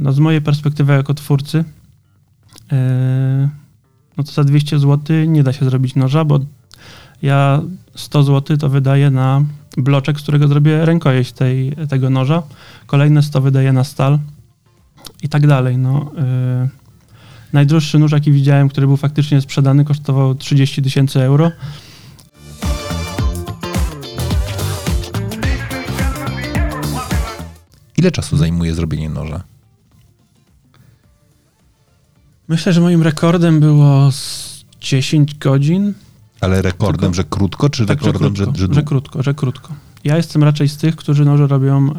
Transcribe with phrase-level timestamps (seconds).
[0.00, 1.64] no z mojej perspektywy jako twórcy,
[4.16, 6.40] no to za 200 zł nie da się zrobić noża, bo
[7.22, 7.62] ja
[7.94, 9.44] 100 zł to wydaję na
[9.76, 12.42] bloczek, z którego zrobię rękojeść tej, tego noża.
[12.86, 14.18] Kolejne 100 wydaję na stal
[15.22, 15.78] i tak dalej.
[15.78, 16.68] No, yy.
[17.52, 21.50] Najdroższy nóż, jaki widziałem, który był faktycznie sprzedany, kosztował 30 tysięcy euro.
[27.96, 29.42] Ile czasu zajmuje zrobienie noża?
[32.48, 34.10] Myślę, że moim rekordem było
[34.80, 35.94] 10 godzin.
[36.40, 39.34] Ale rekordem, Tylko, że krótko, czy tak, rekordem, że, krótko, że, że, że krótko, że
[39.34, 39.74] krótko.
[40.04, 41.90] Ja jestem raczej z tych, którzy noże robią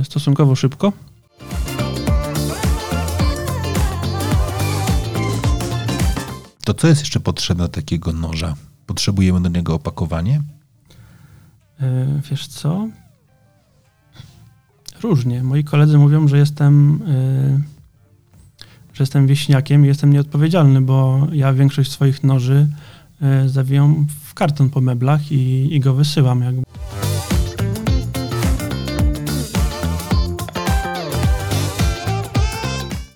[0.00, 0.92] y, stosunkowo szybko.
[6.64, 8.54] To co jest jeszcze potrzebne takiego noża?
[8.86, 10.42] Potrzebujemy do niego opakowanie?
[11.80, 11.86] Yy,
[12.30, 12.88] wiesz co?
[15.02, 15.42] Różnie.
[15.42, 17.60] Moi koledzy mówią, że jestem, yy,
[18.92, 22.68] że jestem wieśniakiem i jestem nieodpowiedzialny, bo ja większość swoich noży
[23.20, 26.42] yy, zawijam w karton po meblach i, i go wysyłam.
[26.42, 26.62] Jakby.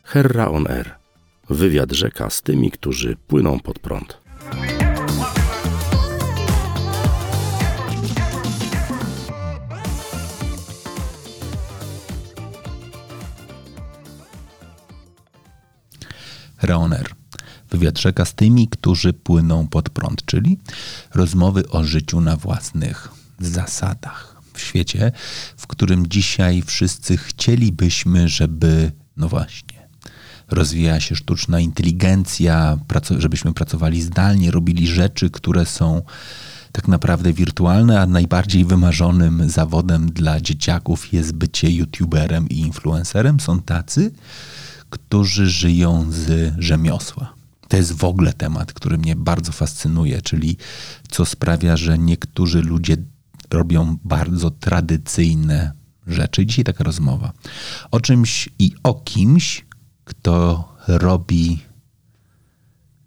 [0.02, 0.94] Herra on Air.
[1.50, 4.23] Wywiad rzeka z tymi, którzy płyną pod prąd.
[16.66, 17.14] Reoner.
[17.70, 20.58] Wywiad rzeka z tymi, którzy płyną pod prąd, czyli
[21.14, 23.08] rozmowy o życiu na własnych
[23.40, 24.36] zasadach.
[24.54, 25.12] W świecie,
[25.56, 29.88] w którym dzisiaj wszyscy chcielibyśmy, żeby, no właśnie,
[30.48, 32.78] rozwija się sztuczna inteligencja,
[33.18, 36.02] żebyśmy pracowali zdalnie, robili rzeczy, które są
[36.72, 43.40] tak naprawdę wirtualne, a najbardziej wymarzonym zawodem dla dzieciaków jest bycie youtuberem i influencerem.
[43.40, 44.10] Są tacy,
[44.90, 47.34] którzy żyją z rzemiosła.
[47.68, 50.56] To jest w ogóle temat, który mnie bardzo fascynuje, czyli
[51.08, 52.96] co sprawia, że niektórzy ludzie
[53.50, 55.72] robią bardzo tradycyjne
[56.06, 56.46] rzeczy.
[56.46, 57.32] Dzisiaj taka rozmowa
[57.90, 59.64] o czymś i o kimś,
[60.04, 61.60] kto robi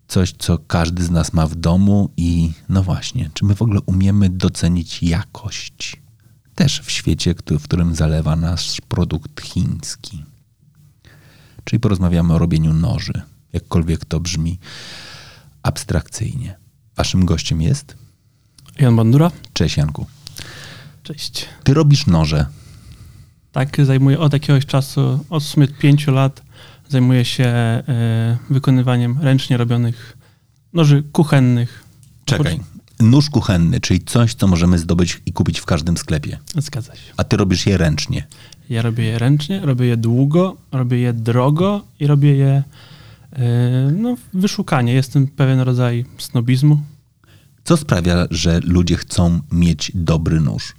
[0.07, 3.79] coś, co każdy z nas ma w domu i no właśnie, czy my w ogóle
[3.85, 6.01] umiemy docenić jakość?
[6.55, 10.23] Też w świecie, w którym zalewa nasz produkt chiński.
[11.67, 13.21] Czyli porozmawiamy o robieniu noży,
[13.53, 14.59] jakkolwiek to brzmi
[15.63, 16.55] abstrakcyjnie.
[16.95, 17.97] Waszym gościem jest?
[18.79, 19.31] Jan Bandura.
[19.53, 20.05] Cześć Janku.
[21.03, 21.45] Cześć.
[21.63, 22.45] Ty robisz noże.
[23.51, 26.41] Tak, zajmuję od jakiegoś czasu, od w sumie pięciu lat,
[26.89, 27.83] zajmuję się
[28.49, 30.17] y, wykonywaniem ręcznie robionych
[30.73, 31.83] noży kuchennych.
[32.25, 32.59] Czekaj.
[32.99, 36.37] Nóż kuchenny, czyli coś, co możemy zdobyć i kupić w każdym sklepie.
[36.55, 37.13] Zgadza się.
[37.17, 38.27] A ty robisz je ręcznie.
[38.69, 42.63] Ja robię je ręcznie, robię je długo, robię je drogo i robię je
[43.31, 43.39] yy,
[43.91, 44.93] no, wyszukanie.
[44.93, 46.81] Jestem pewien rodzaj snobizmu.
[47.63, 50.75] Co sprawia, że ludzie chcą mieć dobry nóż?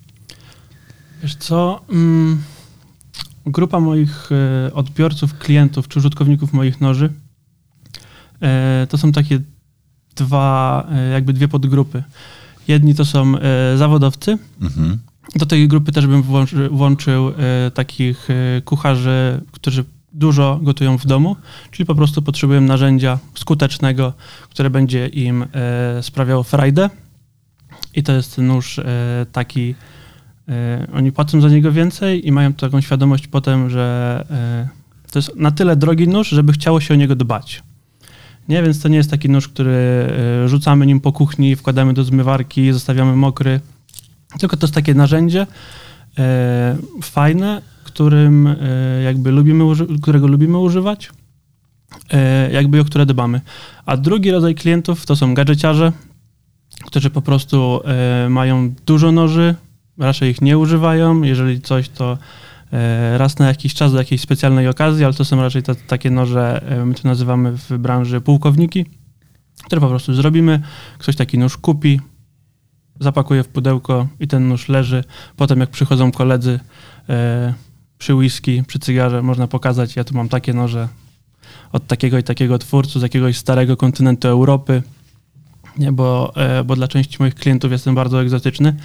[1.23, 1.85] Wiesz co?
[1.91, 2.43] Mm,
[3.47, 4.31] grupa moich
[4.69, 7.13] y, odbiorców, klientów czy użytkowników moich noży
[8.85, 9.41] y, to są takie
[10.17, 12.03] dwa, jakby dwie podgrupy.
[12.69, 13.35] Jedni to są
[13.77, 14.99] zawodowcy, mhm.
[15.37, 21.07] Do tej grupy też bym włączy, włączył e, takich e, kucharzy, którzy dużo gotują w
[21.07, 21.37] domu,
[21.71, 24.13] czyli po prostu potrzebują narzędzia skutecznego,
[24.51, 26.91] które będzie im e, sprawiało frajdę.
[27.95, 28.81] I to jest nóż
[29.33, 29.75] taki,
[30.93, 34.25] oni płacą za niego więcej i mają taką świadomość potem, że
[35.13, 37.63] to jest na tyle drogi nóż, żeby chciało się o niego dbać.
[38.49, 40.07] Nie, więc to nie jest taki nóż, który
[40.47, 43.61] rzucamy nim po kuchni, wkładamy do zmywarki, zostawiamy mokry
[44.39, 45.47] tylko to jest takie narzędzie
[46.19, 48.57] e, fajne, którym e,
[49.03, 49.65] jakby lubimy,
[50.03, 51.11] którego lubimy używać,
[52.11, 53.41] e, jakby o które dbamy.
[53.87, 55.93] A drugi rodzaj klientów to są gadżeciarze,
[56.87, 59.55] którzy po prostu e, mają dużo noży,
[59.99, 61.23] raczej ich nie używają.
[61.23, 62.19] Jeżeli coś, to
[62.73, 66.63] e, raz na jakiś czas do jakiejś specjalnej okazji, ale to są raczej takie noże,
[66.69, 68.87] e, my to nazywamy w branży pułkowniki,
[69.65, 70.63] które po prostu zrobimy,
[70.99, 72.01] ktoś taki nóż kupi,
[73.01, 75.05] zapakuję w pudełko i ten nóż leży.
[75.37, 76.61] Potem jak przychodzą koledzy
[77.09, 77.55] e,
[77.99, 80.89] przy whisky, przy cygarze, można pokazać, ja tu mam takie noże
[81.73, 84.83] od takiego i takiego twórcy, z jakiegoś starego kontynentu Europy,
[85.79, 88.77] nie, bo, e, bo dla części moich klientów jestem bardzo egzotyczny,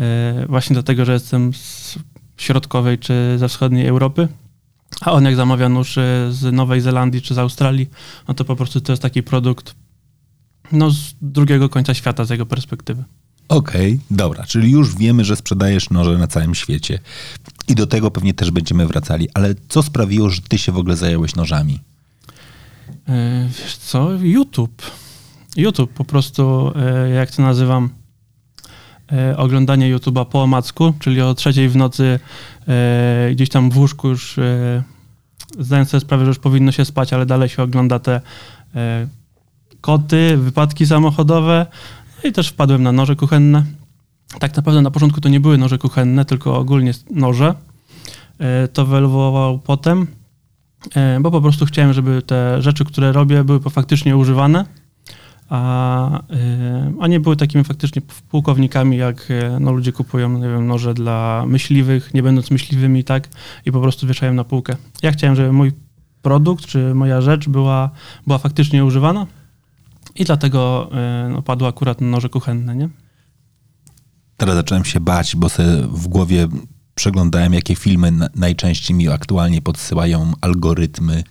[0.00, 1.98] e, właśnie dlatego, że jestem z
[2.36, 4.28] środkowej czy ze wschodniej Europy.
[5.00, 7.90] A on jak zamawia nóż e, z Nowej Zelandii czy z Australii,
[8.28, 9.74] no to po prostu to jest taki produkt
[10.72, 13.04] no, z drugiego końca świata z jego perspektywy.
[13.52, 16.98] Okej, dobra, czyli już wiemy, że sprzedajesz noże na całym świecie.
[17.68, 19.28] I do tego pewnie też będziemy wracali.
[19.34, 21.80] Ale co sprawiło, że ty się w ogóle zająłeś nożami?
[23.08, 24.10] E, Wiesz co?
[24.12, 24.82] YouTube.
[25.56, 27.90] YouTube po prostu, e, jak to nazywam,
[29.12, 32.20] e, oglądanie YouTube'a po omacku, czyli o trzeciej w nocy
[32.68, 34.82] e, gdzieś tam w łóżku już e,
[35.58, 38.20] zdając sobie sprawę, że już powinno się spać, ale dalej się ogląda te
[38.74, 39.06] e,
[39.80, 41.66] koty, wypadki samochodowe
[42.24, 43.64] i też wpadłem na noże kuchenne.
[44.38, 47.54] Tak naprawdę na początku to nie były noże kuchenne, tylko ogólnie noże.
[48.38, 50.06] E, to wyewoluowało potem,
[50.94, 54.64] e, bo po prostu chciałem, żeby te rzeczy, które robię, były faktycznie używane,
[55.48, 59.28] a, e, a nie były takimi faktycznie pułkownikami, jak
[59.60, 63.28] no, ludzie kupują nie wiem, noże dla myśliwych, nie będąc myśliwymi, tak,
[63.66, 64.76] i po prostu wieszają na półkę.
[65.02, 65.72] Ja chciałem, żeby mój
[66.22, 67.90] produkt, czy moja rzecz była,
[68.26, 69.26] była faktycznie używana
[70.14, 72.88] i dlatego e, no, padło akurat noże kuchenne, nie?
[74.36, 76.48] Teraz zacząłem się bać, bo sobie w głowie
[76.94, 81.24] przeglądałem, jakie filmy na, najczęściej mi aktualnie podsyłają algorytmy,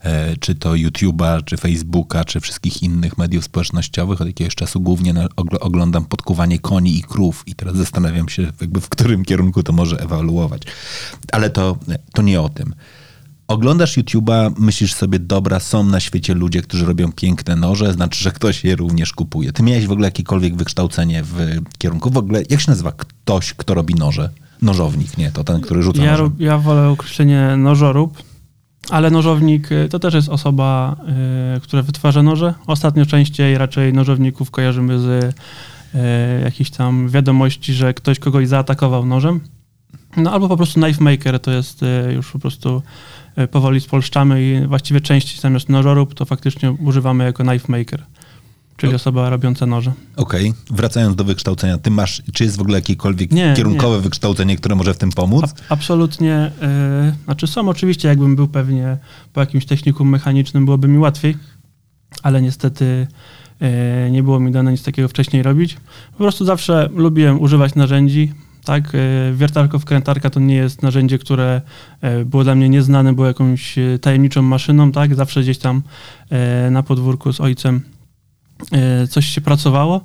[0.00, 4.20] e, czy to YouTube'a, czy Facebooka, czy wszystkich innych mediów społecznościowych.
[4.20, 5.14] Od jakiegoś czasu głównie
[5.60, 9.96] oglądam podkuwanie koni i krów i teraz zastanawiam się, jakby w którym kierunku to może
[9.96, 10.62] ewoluować.
[11.32, 11.76] Ale to,
[12.12, 12.74] to nie o tym.
[13.52, 18.30] Oglądasz YouTube'a, myślisz sobie, dobra, są na świecie ludzie, którzy robią piękne noże, znaczy, że
[18.30, 19.52] ktoś je również kupuje.
[19.52, 21.36] Ty miałeś w ogóle jakiekolwiek wykształcenie w
[21.78, 22.10] kierunku?
[22.10, 24.30] W ogóle, jak się nazywa ktoś, kto robi noże?
[24.62, 26.32] Nożownik, nie, to ten, który rzuca Ja, nożem.
[26.38, 28.22] ja wolę określenie nożorób,
[28.90, 30.96] ale nożownik y, to też jest osoba,
[31.56, 32.54] y, która wytwarza noże.
[32.66, 35.32] Ostatnio częściej raczej nożowników kojarzymy z y,
[36.44, 39.40] jakichś tam wiadomości, że ktoś kogoś zaatakował nożem.
[40.16, 42.82] No albo po prostu knife maker to jest y, już po prostu
[43.38, 48.02] y, powoli spolszczamy i właściwie częściej zamiast nożorób to faktycznie używamy jako knife maker,
[48.76, 49.92] czyli osoba robiąca noże.
[50.16, 54.74] Okej, wracając do wykształcenia, ty masz, czy jest w ogóle jakiekolwiek Nie, kierunkowe wykształcenie, które
[54.74, 55.44] może w tym pomóc?
[55.44, 56.50] Ab- absolutnie.
[57.10, 58.96] y, znaczy są oczywiście, jakbym był pewnie
[59.32, 61.36] po jakimś technikum mechanicznym, byłoby mi łatwiej,
[62.22, 63.06] ale niestety
[64.06, 65.76] y, nie było mi dane nic takiego wcześniej robić.
[66.12, 68.32] Po prostu zawsze lubiłem używać narzędzi.
[68.64, 71.60] Tak, y, wiertarko wkrętarka to nie jest narzędzie, które
[72.20, 75.82] y, było dla mnie nieznane, było jakąś y, tajemniczą maszyną, tak, zawsze gdzieś tam
[76.70, 77.80] na podwórku z ojcem
[79.10, 80.00] coś się pracowało,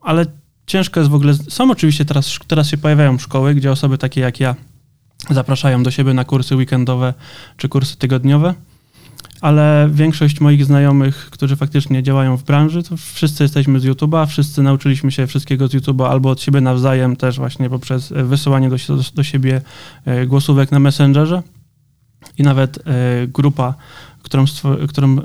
[0.00, 0.26] ale
[0.66, 1.34] ciężko jest w ogóle.
[1.34, 4.54] Są oczywiście teraz, teraz się pojawiają szkoły, gdzie osoby takie jak ja
[5.30, 7.14] zapraszają do siebie na kursy weekendowe
[7.56, 8.54] czy kursy tygodniowe,
[9.40, 14.62] ale większość moich znajomych, którzy faktycznie działają w branży, to wszyscy jesteśmy z YouTube'a, wszyscy
[14.62, 18.76] nauczyliśmy się wszystkiego z YouTube'a albo od siebie nawzajem, też właśnie poprzez e, wysyłanie do,
[19.14, 19.60] do, siebie
[20.04, 21.42] e, głosówek na Messengerze
[22.38, 22.82] i nawet e,
[23.26, 23.74] grupa,
[24.22, 24.44] którą,
[24.88, 25.16] którą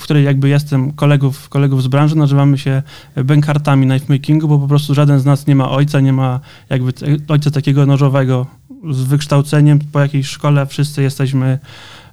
[0.00, 2.82] w której jakby jestem kolegów, kolegów z branży, nazywamy się
[3.16, 6.92] bękartami knife makingu, bo po prostu żaden z nas nie ma ojca, nie ma jakby
[7.28, 8.46] ojca takiego nożowego
[8.90, 10.66] z wykształceniem po jakiejś szkole.
[10.66, 11.58] Wszyscy jesteśmy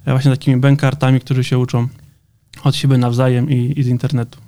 [0.06, 1.88] właśnie takimi bękartami, którzy się uczą
[2.64, 4.38] od siebie nawzajem i, i z internetu.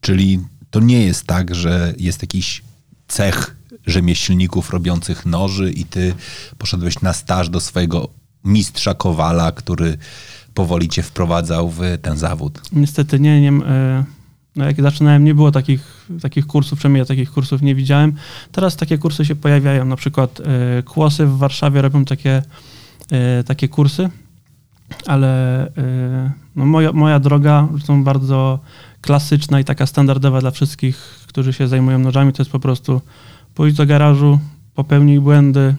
[0.00, 2.62] Czyli to nie jest tak, że jest jakiś
[3.08, 3.56] cech
[3.86, 6.14] rzemieślników robiących noży i ty
[6.58, 8.08] poszedłeś na staż do swojego
[8.44, 9.98] mistrza Kowala, który
[10.54, 12.62] powoli cię wprowadzał w ten zawód.
[12.72, 14.04] Niestety nie, nie e,
[14.56, 18.12] no jak zaczynałem, nie było takich, takich kursów, przynajmniej ja takich kursów nie widziałem.
[18.52, 22.42] Teraz takie kursy się pojawiają, na przykład e, Kłosy w Warszawie robią takie,
[23.10, 24.10] e, takie kursy,
[25.06, 28.58] ale e, no moja, moja droga, zresztą bardzo
[29.00, 33.00] klasyczna i taka standardowa dla wszystkich, którzy się zajmują nożami, to jest po prostu
[33.54, 34.38] pójść do garażu,
[34.74, 35.74] popełnij błędy,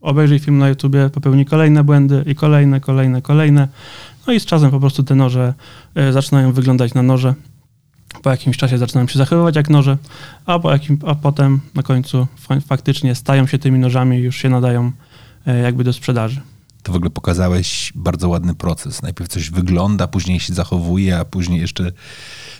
[0.00, 3.68] obejrzyj film na YouTubie, popełnij kolejne błędy i kolejne, kolejne, kolejne.
[4.26, 5.54] No i z czasem po prostu te noże
[5.94, 7.34] e, zaczynają wyglądać na noże.
[8.22, 9.98] Po jakimś czasie zaczynają się zachowywać jak noże,
[10.46, 14.36] a, po jakim, a potem na końcu fa- faktycznie stają się tymi nożami i już
[14.36, 14.92] się nadają
[15.46, 16.40] e, jakby do sprzedaży.
[16.82, 19.02] To w ogóle pokazałeś bardzo ładny proces.
[19.02, 21.92] Najpierw coś wygląda, później się zachowuje, a później jeszcze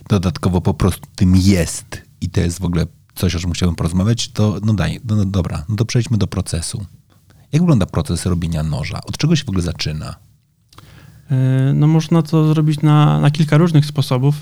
[0.08, 2.02] dodatkowo po prostu tym jest.
[2.20, 4.28] I to jest w ogóle coś, o czym chciałbym porozmawiać.
[4.28, 6.86] To no daj, no, no dobra, no to przejdźmy do procesu.
[7.52, 9.00] Jak wygląda proces robienia noża?
[9.06, 10.14] Od czego się w ogóle zaczyna?
[11.30, 14.34] E, No można to zrobić na, na kilka różnych sposobów.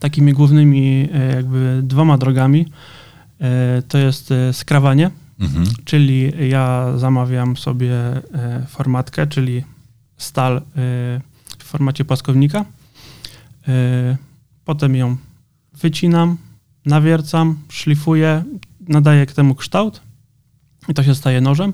[0.00, 2.66] Takimi głównymi e, jakby dwoma drogami
[3.40, 5.66] e, to jest skrawanie, Mhm.
[5.84, 9.64] czyli ja zamawiam sobie e, formatkę, czyli
[10.16, 10.60] stal e,
[11.58, 12.64] w formacie płaskownika.
[13.68, 14.16] E,
[14.64, 15.16] Potem ją
[15.72, 16.36] wycinam,
[16.86, 18.44] nawiercam, szlifuję,
[18.88, 20.00] nadaję temu kształt
[20.88, 21.72] i to się staje nożem.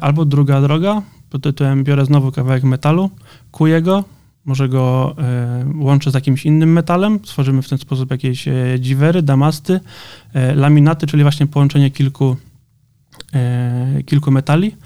[0.00, 3.10] Albo druga droga, pod tytułem biorę znowu kawałek metalu,
[3.50, 4.04] kuję go
[4.44, 5.16] może go
[5.74, 8.48] łączę z jakimś innym metalem, tworzymy w ten sposób jakieś
[8.78, 9.80] dziwery, damasty,
[10.54, 12.36] laminaty, czyli właśnie połączenie kilku,
[14.06, 14.76] kilku metali.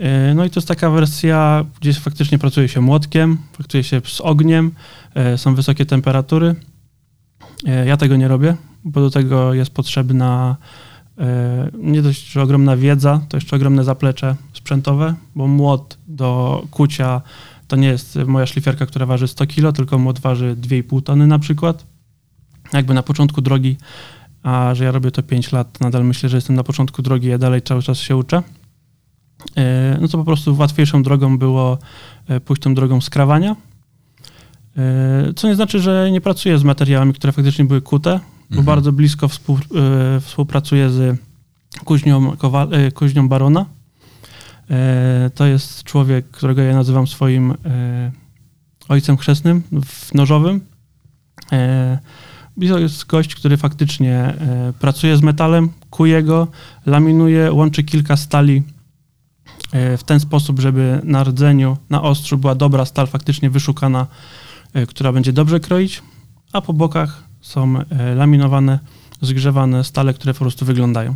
[0.00, 4.20] E, No i to jest taka wersja, gdzie faktycznie pracuje się młotkiem, pracuje się z
[4.20, 4.70] ogniem,
[5.14, 6.54] e, są wysokie temperatury.
[7.66, 10.56] E, Ja tego nie robię, bo do tego jest potrzebna
[11.18, 17.20] e, nie dość, że ogromna wiedza, to jeszcze ogromne zaplecze sprzętowe, bo młot do kucia
[17.68, 21.38] to nie jest moja szlifierka, która waży 100 kg, tylko młot waży 2,5 tony na
[21.38, 21.86] przykład.
[22.72, 23.76] Jakby na początku drogi,
[24.42, 27.38] a że ja robię to 5 lat, nadal myślę, że jestem na początku drogi, ja
[27.38, 28.42] dalej cały czas się uczę.
[29.56, 31.78] E, No to po prostu łatwiejszą drogą było
[32.28, 33.56] e, pójść tą drogą skrawania.
[34.76, 38.20] E, Co nie znaczy, że nie pracuję z materiałami, które faktycznie były kute,
[38.50, 38.64] bo Mhm.
[38.66, 39.58] bardzo blisko współ,
[40.20, 41.18] współpracuję z
[41.84, 43.66] kuźnią, Kowal, kuźnią Barona.
[45.34, 47.54] To jest człowiek, którego ja nazywam swoim
[48.88, 50.60] ojcem chrzestnym w nożowym.
[52.60, 56.48] I to jest gość, który faktycznie e, pracuje z metalem, kuje go,
[56.86, 58.62] laminuje, łączy kilka stali
[59.72, 64.06] e, w ten sposób, żeby na rdzeniu, na ostrzu była dobra stal faktycznie wyszukana,
[64.72, 66.02] e, która będzie dobrze kroić,
[66.52, 67.74] a po bokach są
[68.16, 68.78] laminowane,
[69.20, 71.14] zgrzewane stale, które po prostu wyglądają.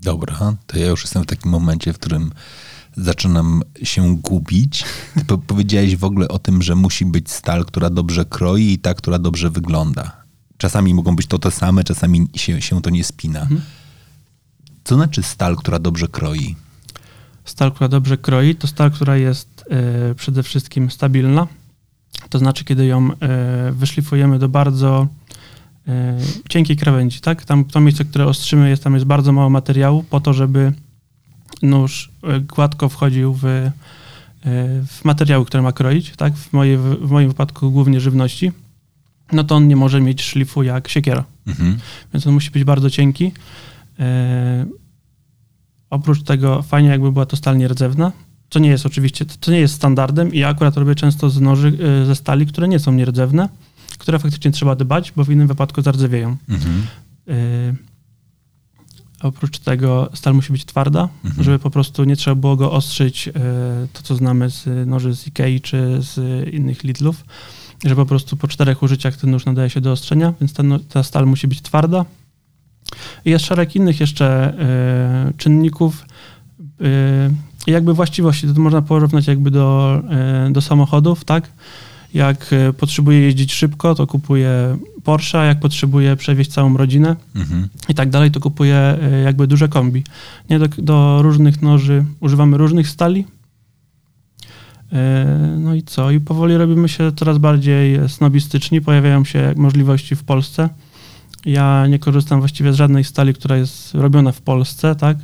[0.00, 2.30] Dobra, to ja już jestem w takim momencie, w którym
[2.96, 4.84] zaczynam się gubić.
[5.14, 8.78] Ty po- powiedziałeś w ogóle o tym, że musi być stal, która dobrze kroi i
[8.78, 10.12] ta, która dobrze wygląda.
[10.56, 13.40] Czasami mogą być to te same, czasami się, się to nie spina.
[13.40, 13.60] Mhm.
[14.84, 16.56] Co znaczy stal, która dobrze kroi?
[17.44, 21.46] Stal, która dobrze kroi, to stal, która jest e, przede wszystkim stabilna.
[22.28, 25.08] To znaczy, kiedy ją e, wyszlifujemy do bardzo
[25.88, 27.44] e, cienkiej krawędzi, tak?
[27.44, 30.72] Tam to miejsce, które ostrzymy, jest, tam jest bardzo mało materiału po to, żeby
[31.64, 33.72] nóż e, gładko wchodził w, e,
[34.86, 36.36] w materiały, które ma kroić, tak?
[36.36, 38.52] W, mojej, w moim wypadku głównie żywności.
[39.32, 41.78] No to on nie może mieć szlifu jak siekiera Mhm.
[42.14, 43.32] więc on musi być bardzo cienki.
[43.98, 44.66] E,
[45.90, 48.12] oprócz tego fajnie jakby była to stal nierdzewna,
[48.50, 51.78] co nie jest oczywiście, to nie jest standardem i ja akurat robię często z noży
[52.02, 53.48] e, ze stali, które nie są nierdzewne,
[53.98, 56.36] które faktycznie trzeba dbać, bo w innym wypadku zardzewieją.
[56.48, 56.86] Mhm.
[57.28, 57.32] E,
[59.24, 61.44] oprócz tego stal musi być twarda, Mhm.
[61.44, 63.32] żeby po prostu nie trzeba było go ostrzyć, e,
[63.92, 66.18] to co znamy z noży z Ikei czy z
[66.54, 67.24] innych Lidlów,
[67.84, 71.02] że po prostu po czterech użyciach ten nóż nadaje się do ostrzenia, więc ta, ta
[71.02, 72.04] stal musi być twarda.
[73.24, 74.26] I jest szereg innych jeszcze
[74.58, 76.06] e, czynników.
[76.80, 77.30] E,
[77.66, 81.52] jakby właściwości, to można porównać jakby do, e, do samochodów, tak?
[82.14, 87.68] Jak e, potrzebuję jeździć szybko, to kupuję Porsche, jak potrzebuję przewieźć całą rodzinę, Mhm.
[87.88, 90.04] i tak dalej, to kupuję e, jakby duże kombi.
[90.50, 93.24] Nie do, do różnych noży używamy różnych stali.
[94.92, 96.10] E, No i co?
[96.10, 98.80] I powoli robimy się coraz bardziej snobistyczni.
[98.80, 100.68] Pojawiają się możliwości w Polsce.
[101.46, 105.16] Ja nie korzystam właściwie z żadnej stali, która jest robiona w Polsce, tak?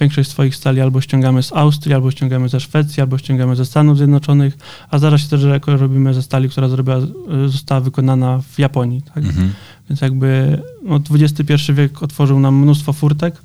[0.00, 3.96] Większość swoich stali albo ściągamy z Austrii, albo ściągamy ze Szwecji, albo ściągamy ze Stanów
[3.96, 4.58] Zjednoczonych,
[4.90, 9.24] a zdarza się też, robimy ze stali, która zrobiła, e, została wykonana w Japonii, tak?
[9.24, 9.52] Mhm.
[9.90, 13.42] Więc jakby no, XXI wiek otworzył nam mnóstwo furtek.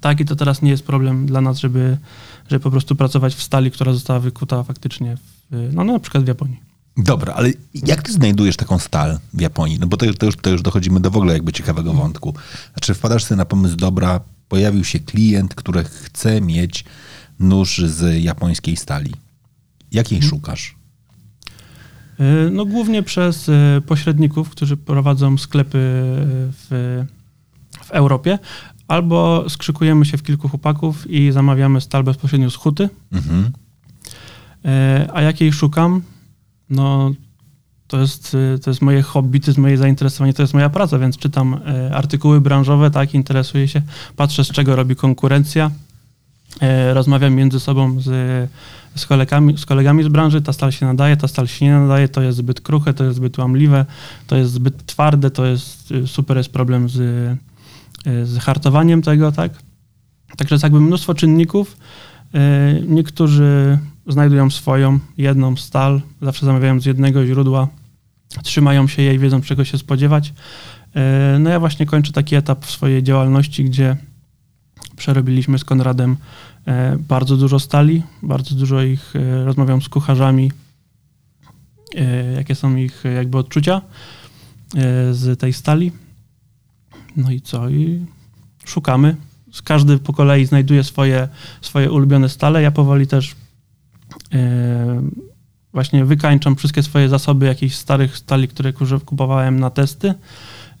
[0.00, 1.98] Tak, i to teraz nie jest problem dla nas, żeby,
[2.50, 5.16] żeby po prostu pracować w stali, która została wykuta faktycznie,
[5.50, 6.74] w, no, na przykład w Japonii.
[6.96, 9.78] Dobra, ale jak ty znajdujesz taką stal w Japonii?
[9.80, 12.34] No bo to, to, już, to już dochodzimy do w ogóle jakby ciekawego wątku.
[12.72, 16.84] Znaczy wpadasz sobie na pomysł, dobra, pojawił się klient, który chce mieć
[17.40, 19.12] nóż z japońskiej stali.
[19.92, 20.74] Jakiej szukasz?
[22.20, 25.80] Y, No głównie przez y, pośredników, którzy prowadzą sklepy y,
[26.52, 27.04] w,
[27.84, 28.38] w Europie,
[28.88, 32.88] albo skrzykujemy się w kilku chłopaków i zamawiamy stal bezpośrednio z huty.
[33.12, 33.52] Mhm.
[34.64, 36.02] E, A jakiej szukam?
[36.70, 37.10] No,
[37.88, 40.98] to jest, y, to jest moje hobby, to jest moje zainteresowanie, to jest moja praca,
[40.98, 43.82] więc czytam e, artykuły branżowe, tak, interesuję się,
[44.16, 45.70] patrzę z czego robi konkurencja,
[46.60, 48.04] e, rozmawiam między sobą z,
[48.94, 52.08] z, kolegami, z kolegami z branży, ta stal się nadaje, ta stal się nie nadaje,
[52.08, 53.86] to jest zbyt kruche, to jest zbyt łamliwe,
[54.26, 56.96] to jest zbyt twarde, to jest y, super, jest problem z,
[58.06, 59.52] y, z hartowaniem tego, tak.
[60.36, 61.76] Także jest jakby mnóstwo czynników,
[62.86, 67.68] Niektórzy znajdują swoją, jedną stal, zawsze zamawiają z jednego źródła,
[68.42, 70.32] trzymają się jej, wiedzą czego się spodziewać.
[70.94, 73.96] E, No ja właśnie kończę taki etap w swojej działalności, gdzie
[74.96, 76.16] przerobiliśmy z Konradem
[76.66, 80.52] e, bardzo dużo stali, bardzo dużo ich, e, rozmawiam z kucharzami,
[82.36, 83.82] jakie są ich jakby odczucia
[85.10, 85.92] z tej stali.
[87.16, 87.68] No i co?
[87.68, 88.06] I
[88.64, 89.16] szukamy.
[89.64, 91.28] Każdy po kolei znajduje swoje,
[91.60, 92.62] swoje ulubione stale.
[92.62, 93.34] Ja powoli też
[95.74, 98.72] właśnie wykańczam wszystkie swoje zasoby jakichś starych stali, które
[99.04, 100.14] kupowałem na testy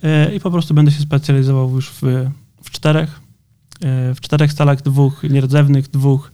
[0.02, 2.02] e, i po prostu będę się specjalizował już w,
[2.62, 3.20] w czterech.
[3.80, 6.32] E, w czterech stalach, dwóch nierdzewnych, dwóch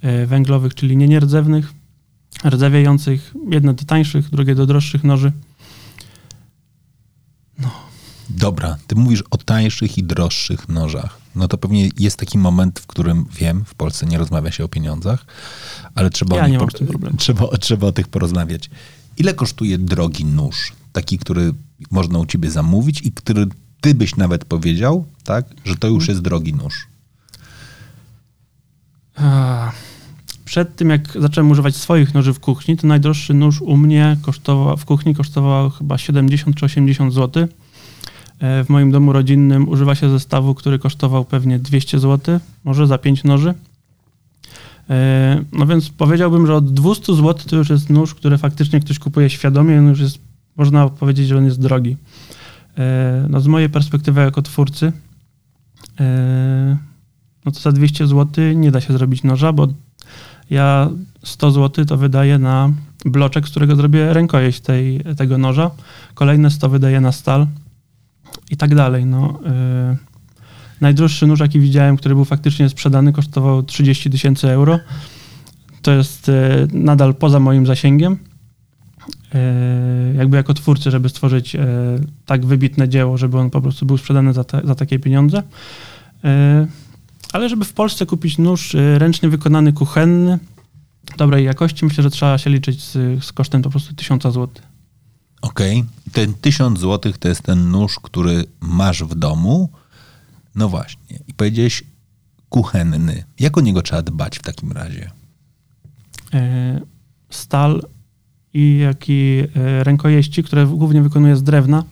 [0.00, 1.72] e, węglowych, czyli nie nierdzewnych,
[2.44, 5.32] rdzewiających, jedno do tańszych, drugie do droższych noży.
[7.58, 7.70] No.
[8.30, 11.18] Dobra, ty mówisz o tańszych i droższych nożach.
[11.38, 14.68] No to pewnie jest taki moment, w którym wiem, w Polsce nie rozmawia się o
[14.68, 15.26] pieniądzach,
[15.94, 16.66] ale trzeba, ja o, nie po,
[17.18, 18.70] trzeba, trzeba o tych porozmawiać.
[19.16, 20.72] Ile kosztuje drogi nóż?
[20.92, 21.52] Taki, który
[21.90, 23.46] można u ciebie zamówić i który
[23.80, 26.88] ty byś nawet powiedział, tak, że to już jest drogi nóż.
[30.44, 34.76] Przed tym, jak zacząłem używać swoich noży w kuchni, to najdroższy nóż u mnie kosztował,
[34.76, 37.48] w kuchni kosztował chyba 70 czy 80 zł.
[38.40, 42.98] E, w moim domu rodzinnym używa się zestawu, który kosztował pewnie 200 zł, może za
[42.98, 43.54] 5 noży.
[44.90, 48.98] E, no więc powiedziałbym, że od 200 zł to już jest nóż, który faktycznie ktoś
[48.98, 50.18] kupuje świadomie, on już jest,
[50.56, 51.96] można powiedzieć, że on jest drogi.
[52.78, 54.92] E, no z mojej perspektywy jako twórcy,
[57.44, 59.68] no to za 200 zł nie da się zrobić noża, bo
[60.50, 60.90] ja
[61.22, 62.72] 100 zł to wydaję na
[63.04, 65.70] bloczek, z którego zrobię rękojeść tej, tego noża.
[66.14, 67.46] Kolejne 100 wydaję na stal
[68.50, 69.06] i tak dalej.
[69.06, 69.40] No,
[69.90, 69.96] yy.
[70.80, 74.78] Najdroższy nóż, jaki widziałem, który był faktycznie sprzedany, kosztował 30 tysięcy euro.
[75.82, 78.18] To jest yy, nadal poza moim zasięgiem.
[79.34, 81.56] Yy, jakby jako twórcy, żeby stworzyć
[82.26, 85.42] tak wybitne dzieło, żeby on po prostu był sprzedany za, za takie pieniądze.
[87.32, 90.38] Ale żeby w Polsce kupić nóż y, ręcznie wykonany, kuchenny,
[91.16, 94.48] dobrej jakości, myślę, że trzeba się liczyć z, z kosztem po prostu 1000 zł.
[95.42, 96.12] Okej, okay.
[96.12, 99.68] ten 1000 zł to jest ten nóż, który masz w domu.
[100.54, 101.18] No właśnie.
[101.28, 101.84] I powiedziałeś
[102.48, 103.24] kuchenny.
[103.40, 105.10] Jak o niego trzeba dbać w takim razie?
[106.34, 106.80] E,
[107.30, 107.82] stal
[108.54, 111.84] i jak i e, rękojeści, które głównie wykonuję z drewna,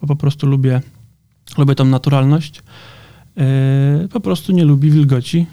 [0.00, 0.80] bo po prostu lubię,
[1.58, 2.62] lubię tą naturalność.
[3.36, 5.46] E, po prostu nie lubi wilgoci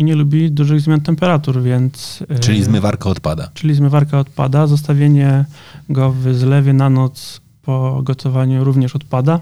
[0.00, 2.24] i nie lubi dużych zmian temperatur, więc...
[2.28, 3.50] E, czyli zmywarka odpada.
[3.54, 4.66] Czyli zmywarka odpada.
[4.66, 5.44] Zostawienie
[5.88, 9.40] go w zlewie na noc po gotowaniu również odpada.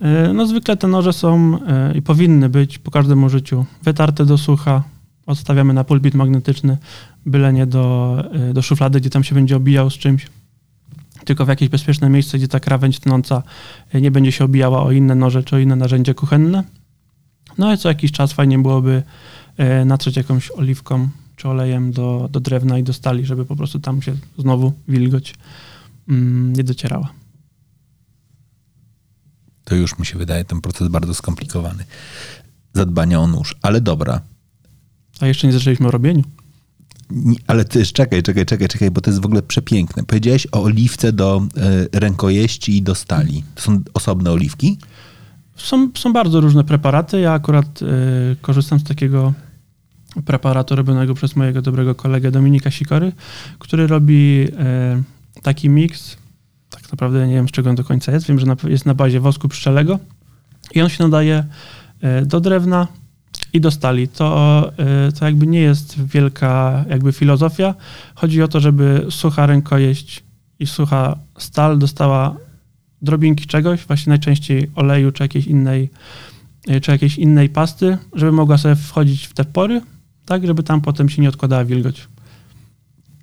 [0.00, 1.58] E, no zwykle te noże są
[1.94, 4.82] i powinny być po każdym użyciu wytarte do sucha.
[5.26, 6.78] Odstawiamy na pulpit magnetyczny,
[7.26, 8.16] byle nie do,
[8.54, 10.26] do szuflady, gdzie tam się będzie obijał z czymś
[11.24, 13.42] tylko w jakieś bezpieczne miejsce, gdzie ta krawędź tnąca
[13.94, 16.64] nie będzie się obijała o inne noże czy o inne narzędzie kuchenne.
[17.58, 19.02] No i co jakiś czas fajnie byłoby
[19.56, 23.80] e, natrzeć jakąś oliwką czy olejem do, do drewna i do stali, żeby po prostu
[23.80, 25.34] tam się znowu wilgoć
[26.08, 27.12] mm, nie docierała.
[29.64, 31.84] To już mi się wydaje ten proces bardzo skomplikowany.
[32.72, 34.20] Zadbania o nóż, ale dobra.
[35.20, 36.24] A jeszcze nie zaczęliśmy o robieniu.
[37.46, 40.04] Ale ty, czekaj, czekaj, czekaj, czekaj, bo to jest w ogóle przepiękne.
[40.04, 41.46] Powiedziałeś o oliwce do
[41.92, 43.44] y, rękojeści i do stali.
[43.54, 44.78] To są osobne oliwki?
[45.56, 47.20] Są, są bardzo różne preparaty.
[47.20, 47.86] Ja akurat y,
[48.40, 49.32] korzystam z takiego
[50.24, 53.12] preparatu robionego przez mojego dobrego kolegę Dominika Sikory,
[53.58, 54.48] który robi
[55.36, 56.16] y, taki miks.
[56.70, 58.26] Tak naprawdę nie wiem, z czego on do końca jest.
[58.26, 59.98] Wiem, że na, jest na bazie wosku pszczelego
[60.74, 61.44] i on się nadaje
[62.26, 62.88] do drewna,
[63.52, 64.08] i dostali.
[64.08, 64.72] To,
[65.08, 67.74] y, to jakby nie jest wielka jakby filozofia.
[68.14, 70.24] Chodzi o to, żeby sucha rękojeść
[70.58, 72.36] i sucha stal dostała
[73.04, 75.90] drobinki czegoś, właśnie najczęściej oleju czy jakiejś innej,
[76.70, 79.80] y, czy jakiejś innej pasty, żeby mogła sobie wchodzić w te pory,
[80.26, 82.08] tak, żeby tam potem się nie odkładała wilgoć.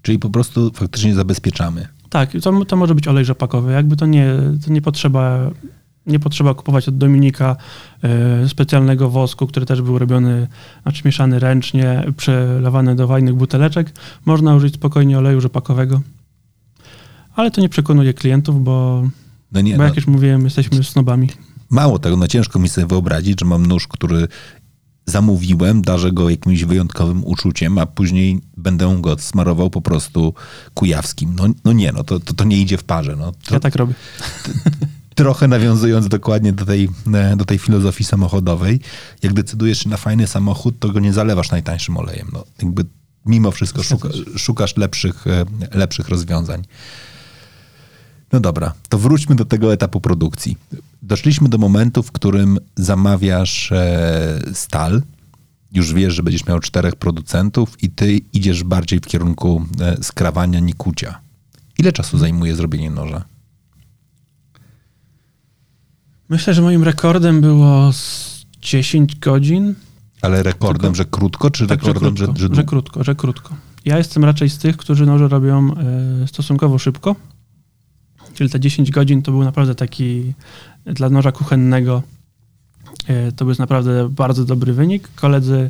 [0.01, 1.87] Czyli po prostu faktycznie zabezpieczamy.
[2.09, 3.71] Tak, to, to może być olej rzepakowy.
[3.71, 5.51] Jakby to nie, to nie potrzeba
[6.05, 7.55] nie potrzeba kupować od Dominika
[8.45, 10.47] y, specjalnego wosku, który też był robiony,
[10.83, 13.93] znaczy mieszany ręcznie, przelewany do fajnych buteleczek.
[14.25, 16.01] Można użyć spokojnie oleju rzepakowego.
[17.35, 19.03] Ale to nie przekonuje klientów, bo,
[19.51, 21.29] no nie, bo jak no, już mówiłem, jesteśmy snobami.
[21.69, 24.27] Mało tego, no ciężko mi sobie wyobrazić, że mam nóż, który
[25.05, 30.33] zamówiłem, darzę go jakimś wyjątkowym uczuciem, a później będę go smarował po prostu
[30.73, 31.35] kujawskim.
[31.35, 33.15] No, no nie, no to, to, to nie idzie w parze.
[33.15, 33.31] No.
[33.31, 33.93] To, ja tak robię.
[35.15, 36.89] trochę nawiązując dokładnie do tej,
[37.37, 38.79] do tej filozofii samochodowej,
[39.23, 42.27] jak decydujesz się na fajny samochód, to go nie zalewasz najtańszym olejem.
[42.33, 42.85] No, jakby
[43.25, 46.63] mimo wszystko szuka, szukasz lepszych, e, lepszych rozwiązań.
[48.31, 50.57] No dobra, to wróćmy do tego etapu produkcji.
[51.01, 55.01] Doszliśmy do momentu, w którym zamawiasz e, stal,
[55.73, 59.65] już wiesz, że będziesz miał czterech producentów i ty idziesz bardziej w kierunku
[60.01, 61.19] skrawania, nikucia.
[61.77, 63.23] Ile czasu zajmuje zrobienie noża?
[66.29, 67.91] Myślę, że moim rekordem było
[68.61, 69.75] 10 godzin.
[70.21, 73.15] Ale rekordem, Tylko, że krótko, czy tak, rekordem, że, krótko, że, że, że krótko, że
[73.15, 73.55] krótko.
[73.85, 75.73] Ja jestem raczej z tych, którzy noże robią
[76.23, 77.15] e, stosunkowo szybko.
[78.41, 80.33] Czyli te 10 godzin to był naprawdę taki
[80.85, 82.03] dla noża kuchennego.
[83.07, 85.09] e, To był naprawdę bardzo dobry wynik.
[85.15, 85.69] Koledzy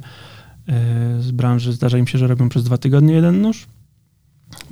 [0.67, 3.67] e, z branży zdarza im się, że robią przez dwa tygodnie jeden nóż,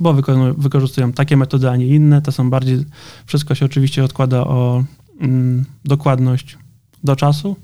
[0.00, 0.14] bo
[0.58, 2.22] wykorzystują takie metody, a nie inne.
[2.22, 2.84] To są bardziej,
[3.26, 4.84] wszystko się oczywiście odkłada o
[5.20, 6.58] mm, dokładność
[7.04, 7.56] do czasu,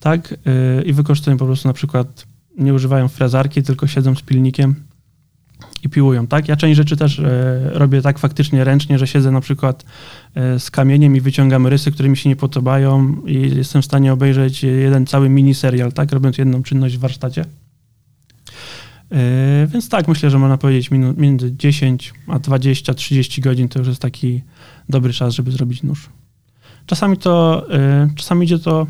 [0.00, 0.34] tak?
[0.46, 2.26] E, I wykorzystują po prostu na przykład,
[2.58, 4.74] nie używają frezarki, tylko siedzą z pilnikiem
[5.90, 6.48] piłują, tak?
[6.48, 9.84] Ja część rzeczy też e, robię tak faktycznie ręcznie, że siedzę na przykład
[10.34, 14.12] e, z kamieniem i wyciągam rysy, które mi się nie podobają i jestem w stanie
[14.12, 16.12] obejrzeć jeden cały mini serial, tak?
[16.12, 17.44] Robiąc jedną czynność w warsztacie.
[19.12, 23.88] E, Więc tak, myślę, że można powiedzieć między 10 a 20, 30 godzin to już
[23.88, 24.42] jest taki
[24.88, 26.08] dobry czas, żeby zrobić nóż.
[26.86, 27.66] Czasami to,
[28.16, 28.86] czasami idzie to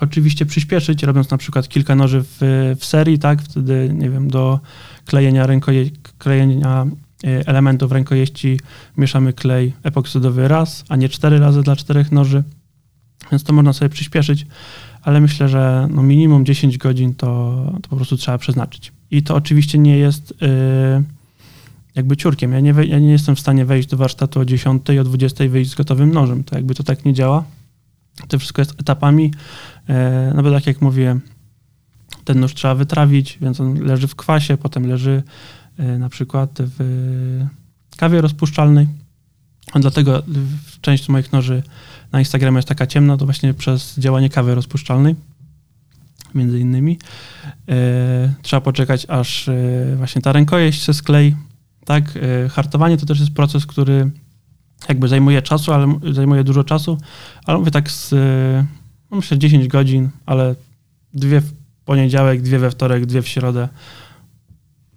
[0.00, 2.36] oczywiście przyspieszyć, robiąc na przykład kilka noży w,
[2.78, 3.42] w serii, tak?
[3.42, 4.60] Wtedy, nie wiem, do
[5.06, 5.84] klejenia, rękoje,
[6.18, 6.86] klejenia
[7.24, 8.60] e, elementów rękojeści
[8.96, 12.42] mieszamy klej epoksydowy raz, a nie cztery razy dla czterech noży.
[13.30, 14.46] Więc to można sobie przyspieszyć,
[15.02, 18.92] ale myślę, że no minimum 10 godzin to, to po prostu trzeba przeznaczyć.
[19.10, 21.02] I to oczywiście nie jest e,
[21.94, 22.52] jakby ciurkiem.
[22.52, 25.70] Ja nie, ja nie jestem w stanie wejść do warsztatu o 10, o 20 wyjść
[25.70, 26.44] z gotowym nożem.
[26.44, 27.44] To jakby to tak nie działa.
[28.28, 29.32] To wszystko jest etapami.
[29.88, 31.20] E, No bo tak jak mówiłem,
[32.24, 35.22] ten nóż trzeba wytrawić, więc on leży w kwasie, potem leży
[35.78, 37.40] e, na przykład w
[37.96, 38.86] kawie rozpuszczalnej.
[39.74, 40.22] Dlatego
[40.80, 41.62] część moich noży
[42.12, 45.16] na Instagramie jest taka ciemna, to właśnie przez działanie kawy rozpuszczalnej,
[46.34, 46.98] między innymi.
[47.68, 49.50] E, Trzeba poczekać, aż
[49.96, 51.36] właśnie ta rękojeść się sklei.
[51.84, 52.18] Tak,
[52.50, 54.10] hartowanie to też jest proces, który
[54.88, 56.98] jakby zajmuje czasu, ale zajmuje dużo czasu,
[57.44, 58.14] ale mówię tak z,
[59.14, 60.54] no myślę 10 godzin, ale
[61.12, 61.52] dwie w
[61.84, 63.68] poniedziałek, dwie we wtorek, dwie w środę,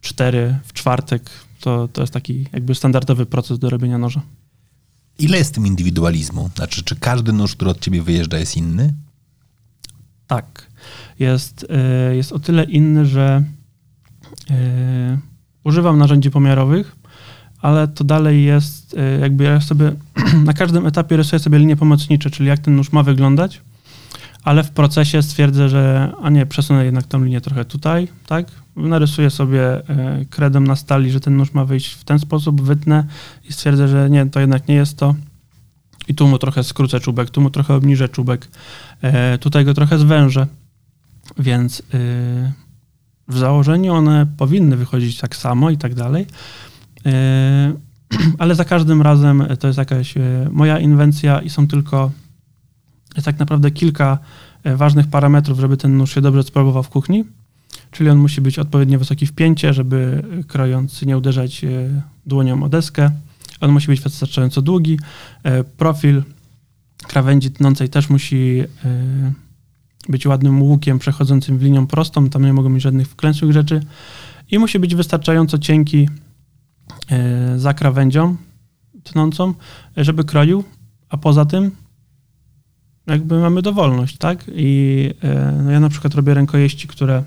[0.02, 1.30] cztery w czwartek.
[1.60, 4.22] To, to jest taki jakby standardowy proces do robienia noża.
[5.20, 6.50] Ile jest tym indywidualizmu?
[6.56, 8.94] Znaczy, czy każdy nóż, który od ciebie wyjeżdża, jest inny?
[10.28, 10.68] Tak.
[11.20, 11.64] Jest,
[12.12, 13.44] y, jest o tyle inny, że
[14.52, 14.54] y,
[15.64, 16.96] używam narzędzi pomiarowych,
[17.62, 19.92] ale to dalej jest, y, jakby ja sobie
[20.46, 23.62] na każdym etapie rysuję sobie linie pomocnicze, czyli jak ten nóż ma wyglądać,
[24.48, 28.48] ale w procesie stwierdzę, że a nie, przesunę jednak tą linię trochę tutaj, tak?
[28.76, 33.04] Narysuję sobie y, kredem na stali, że ten nóż ma wyjść w ten sposób, wytnę
[33.50, 35.16] i stwierdzę, że nie, to jednak nie jest to.
[36.08, 38.48] I tu mu trochę skrócę czubek, tu mu trochę obniżę czubek,
[39.02, 40.48] e, tutaj go trochę zwężę.
[41.40, 41.84] Więc y,
[43.28, 46.26] w założeniu one powinny wychodzić tak samo i tak dalej.
[47.08, 47.12] Y,
[48.42, 50.14] ale za każdym razem to jest jakaś
[50.52, 52.12] moja inwencja i są tylko
[53.22, 54.18] tak naprawdę kilka
[54.66, 57.24] y, ważnych parametrów, żeby ten nóż się dobrze sprawował w kuchni.
[57.92, 62.64] Czyli on musi być odpowiednio wysoki w pięcie, żeby y, krojąc nie uderzać y, dłonią
[62.64, 63.12] o deskę.
[63.62, 65.00] On musi być wystarczająco długi.
[65.78, 66.24] Profil
[67.08, 68.64] krawędzi tnącej też musi
[70.10, 73.80] być ładnym łukiem przechodzącym w linią prostą, tam nie mogą być żadnych wklęsłych rzeczy
[74.52, 76.10] i musi być wystarczająco cienki
[77.56, 78.36] za krawędzią
[79.04, 79.54] tnącą,
[79.98, 80.64] żeby kroił,
[81.10, 81.72] a poza tym
[83.08, 84.46] jakby mamy dowolność, tak?
[84.56, 87.24] I y, no ja na przykład robię rękojeści, które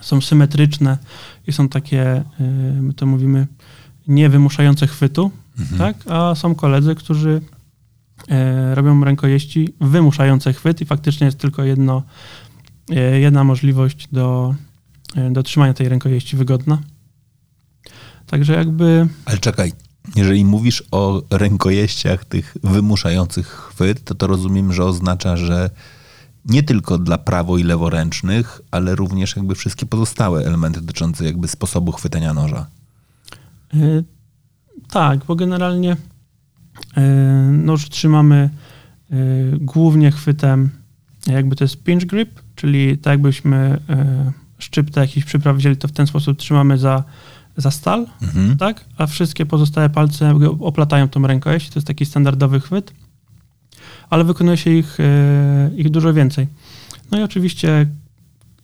[0.00, 0.98] są symetryczne
[1.46, 3.46] i są takie, y, my to mówimy,
[4.08, 5.30] niewymuszające chwytu,
[5.78, 5.96] tak?
[6.06, 7.40] A są koledzy, którzy
[8.28, 12.02] e, robią rękojeści wymuszające chwyt i faktycznie jest tylko jedno,
[12.90, 14.54] e, jedna możliwość do,
[15.16, 16.78] e, do trzymania tej rękojeści wygodna.
[18.26, 19.72] Także jakby Ale czekaj,
[20.16, 25.70] jeżeli mówisz o rękojeściach tych wymuszających chwyt, to to rozumiem, że oznacza, że
[26.44, 31.92] nie tylko dla prawo i leworęcznych, ale również jakby wszystkie pozostałe elementy dotyczące jakby sposobu
[31.92, 32.66] chwytania noża.
[33.74, 34.02] e,
[34.90, 35.96] tak, bo generalnie
[36.96, 37.02] e,
[37.52, 38.50] nóż trzymamy
[39.10, 39.16] e,
[39.60, 40.70] głównie chwytem,
[41.26, 43.80] jakby to jest pinch grip, czyli tak jakbyśmy
[44.58, 47.04] szczyptę jakiś przypraw wzięli, to w ten sposób trzymamy za,
[47.58, 48.56] za stal, Mhm.
[48.56, 48.84] tak?
[48.98, 51.70] A wszystkie pozostałe palce oplatają tą rękojeść.
[51.70, 52.92] To jest taki standardowy chwyt,
[54.10, 56.46] ale wykonuje się ich, e, ich dużo więcej.
[57.10, 57.86] No i oczywiście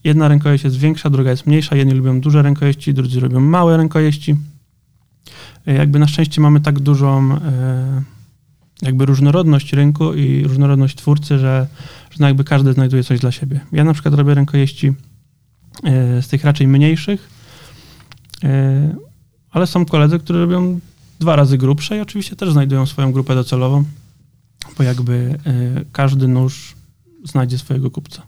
[0.05, 1.77] jedna rękojeść jest większa, druga jest mniejsza.
[1.77, 4.37] Jedni lubią duże rękojeści, drudzy lubią małe rękojeści.
[5.67, 8.03] E, Jakby na szczęście mamy tak dużą e,
[8.83, 11.67] jakby różnorodność rynku i różnorodność twórcy, że,
[12.11, 13.61] że no jakby każdy znajduje coś dla siebie.
[13.73, 14.93] Ja na przykład robię rękojeści
[16.21, 17.29] z tych raczej mniejszych,
[19.51, 20.81] ale są koledzy, którzy robią
[21.21, 23.85] dwa razy grubsze i oczywiście też znajdują swoją grupę docelową,
[24.79, 26.75] bo jakby e, każdy nóż
[27.25, 28.23] znajdzie swojego kupca.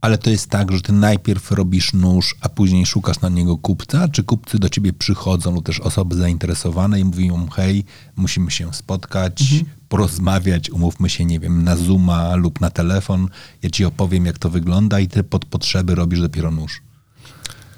[0.00, 4.08] Ale to jest tak, że ty najpierw robisz nóż, a później szukasz na niego kupca?
[4.08, 7.84] Czy kupcy do ciebie przychodzą lub też osoby zainteresowane i mówią, hej,
[8.16, 9.64] musimy się spotkać, mhm.
[9.88, 13.28] porozmawiać, umówmy się, nie wiem, na Zooma lub na telefon,
[13.62, 16.82] ja ci opowiem, jak to wygląda i ty pod potrzeby robisz dopiero nóż?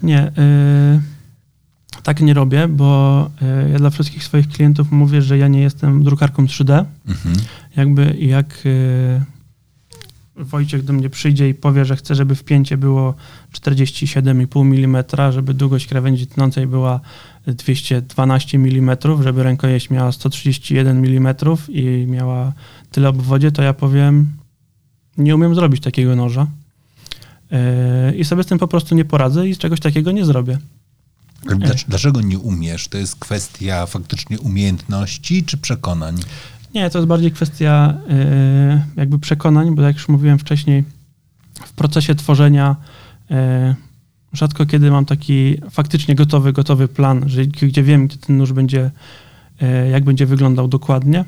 [0.02, 5.48] Nie, yy, tak nie robię, bo yy, ja dla wszystkich swoich klientów mówię, że ja
[5.48, 6.84] nie jestem drukarką 3D.
[7.08, 7.36] Mhm.
[7.76, 8.64] Jakby jak...
[8.64, 9.20] Yy,
[10.36, 13.14] Wojciech do mnie przyjdzie i powie, że chce, żeby wpięcie było
[13.52, 17.00] 47,5 mm, żeby długość krawędzi tnącej była
[17.46, 21.34] 212 mm, żeby rękojeść miała 131 mm
[21.68, 22.52] i miała
[22.90, 24.32] tyle obwodzie, to ja powiem,
[25.18, 26.46] nie umiem zrobić takiego noża.
[27.50, 30.58] Yy, I sobie z tym po prostu nie poradzę i z czegoś takiego nie zrobię.
[31.88, 32.88] Dlaczego nie umiesz?
[32.88, 36.16] To jest kwestia faktycznie umiejętności czy przekonań?
[36.74, 40.84] Nie, to jest bardziej kwestia yy, jakby przekonań, bo jak już mówiłem wcześniej,
[41.54, 42.76] w procesie tworzenia
[44.32, 48.90] rzadko kiedy mam taki faktycznie gotowy, gotowy plan, że, gdzie wiem, gdzie ten nóż będzie,
[49.92, 51.24] jak będzie wyglądał dokładnie.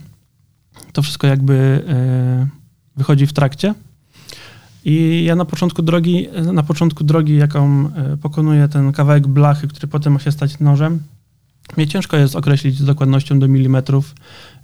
[0.93, 1.85] To wszystko jakby
[2.97, 3.75] wychodzi w trakcie.
[4.85, 7.91] I ja na początku drogi, na początku drogi, jaką
[8.23, 11.03] pokonuję ten kawałek blachy, który potem ma się stać nożem,
[11.77, 14.15] mnie ciężko jest określić z dokładnością do milimetrów,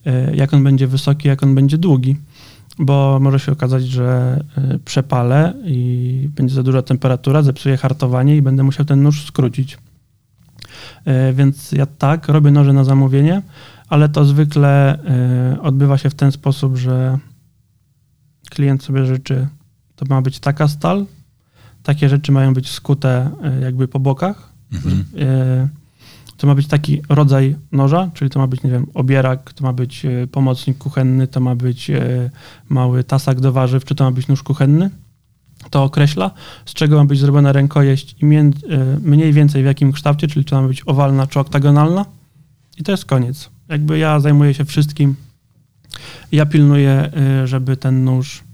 [0.06, 2.16] E, jak on będzie wysoki, jak on będzie długi,
[2.78, 8.42] bo może się okazać, że e, przepalę i będzie za duża temperatura, zepsuje hartowanie i
[8.42, 9.78] będę musiał ten nóż skrócić.
[11.04, 13.42] E, więc ja tak, robię noże na zamówienie,
[13.88, 14.98] ale to zwykle
[15.62, 17.18] odbywa się w ten sposób, że
[18.50, 19.48] klient sobie życzy,
[19.98, 21.06] to ma być taka stal,
[21.82, 23.30] takie rzeczy mają być skute
[23.62, 24.52] jakby po bokach.
[24.72, 25.04] Mhm.
[26.38, 29.72] To ma być taki rodzaj noża, czyli to ma być, nie wiem, obierak, to ma
[29.72, 32.30] być e, pomocnik kuchenny, to ma być e,
[32.68, 34.90] mały tasak do warzyw, czy to ma być nóż kuchenny.
[35.70, 36.30] To określa,
[36.66, 38.50] z czego ma być zrobiona rękojeść i e,
[39.02, 42.04] mniej więcej w jakim kształcie, czyli czy ma być owalna, czy oktagonalna.
[42.78, 43.50] I to jest koniec.
[43.68, 45.14] Jakby ja zajmuję się wszystkim.
[46.32, 47.10] Ja pilnuję,
[47.44, 48.44] żeby ten nóż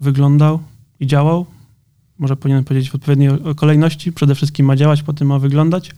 [0.00, 0.60] wyglądał
[1.00, 1.46] i działał
[2.18, 4.12] może powinienem powiedzieć w odpowiedniej kolejności.
[4.12, 5.90] Przede wszystkim ma działać, potem ma wyglądać.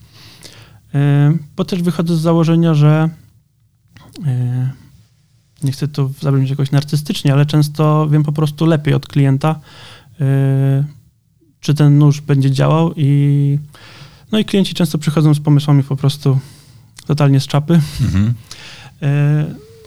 [0.95, 3.09] E, bo też wychodzę z założenia, że
[4.27, 4.71] e,
[5.63, 9.61] nie chcę tu zabrzmieć jakoś narcystycznie, ale często wiem po prostu lepiej od klienta,
[10.21, 10.85] e,
[11.61, 13.59] czy ten nóż będzie działał i
[14.33, 16.39] no i klienci często przychodzą z pomysłami po prostu
[17.07, 17.81] totalnie z czapy.
[18.01, 18.35] Mhm.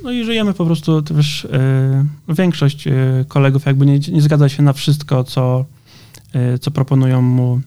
[0.04, 1.48] No i żyjemy po prostu też,
[2.30, 2.86] większość
[3.28, 5.66] kolegów jakby nie, nie zgadza się na wszystko, co
[6.36, 7.62] Y, co proponują mu,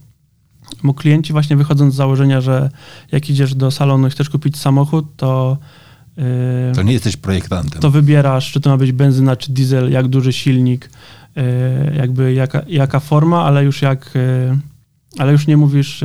[0.83, 2.71] mu klienci, właśnie wychodząc z założenia, że
[3.13, 5.59] jak idziesz do salonu i chcesz kupić samochód, to
[6.75, 7.81] to nie jesteś projektantem.
[7.81, 10.91] To wybierasz, czy to ma być benzyna, czy diesel, jak duży silnik,
[11.97, 14.15] jakby jaka, jaka forma, ale już jak,
[15.19, 16.05] ale już nie mówisz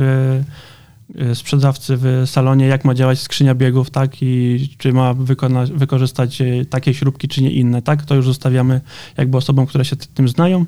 [1.34, 6.94] sprzedawcy w salonie, jak ma działać skrzynia biegów, tak, i czy ma wykona, wykorzystać takie
[6.94, 8.80] śrubki, czy nie inne, tak, to już zostawiamy
[9.16, 10.64] jakby osobom, które się tym znają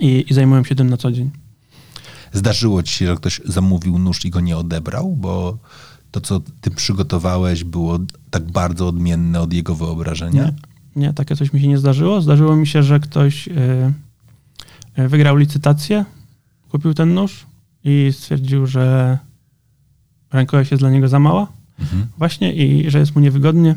[0.00, 1.30] i, i zajmują się tym na co dzień.
[2.32, 5.58] Zdarzyło ci się, że ktoś zamówił nóż i go nie odebrał, bo
[6.10, 7.98] to, co ty przygotowałeś, było
[8.30, 10.44] tak bardzo odmienne od jego wyobrażenia?
[10.44, 10.52] Nie,
[10.96, 12.20] nie takie coś mi się nie zdarzyło.
[12.20, 13.46] Zdarzyło mi się, że ktoś
[14.96, 16.04] yy, wygrał licytację,
[16.68, 17.46] kupił ten nóż
[17.84, 19.18] i stwierdził, że
[20.32, 21.46] rękojeść jest dla niego za mała.
[21.80, 22.06] Mhm.
[22.18, 23.74] Właśnie i że jest mu niewygodnie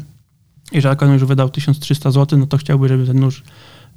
[0.71, 3.43] i że jak on już wydał 1300 zł, no to chciałby, żeby ten nóż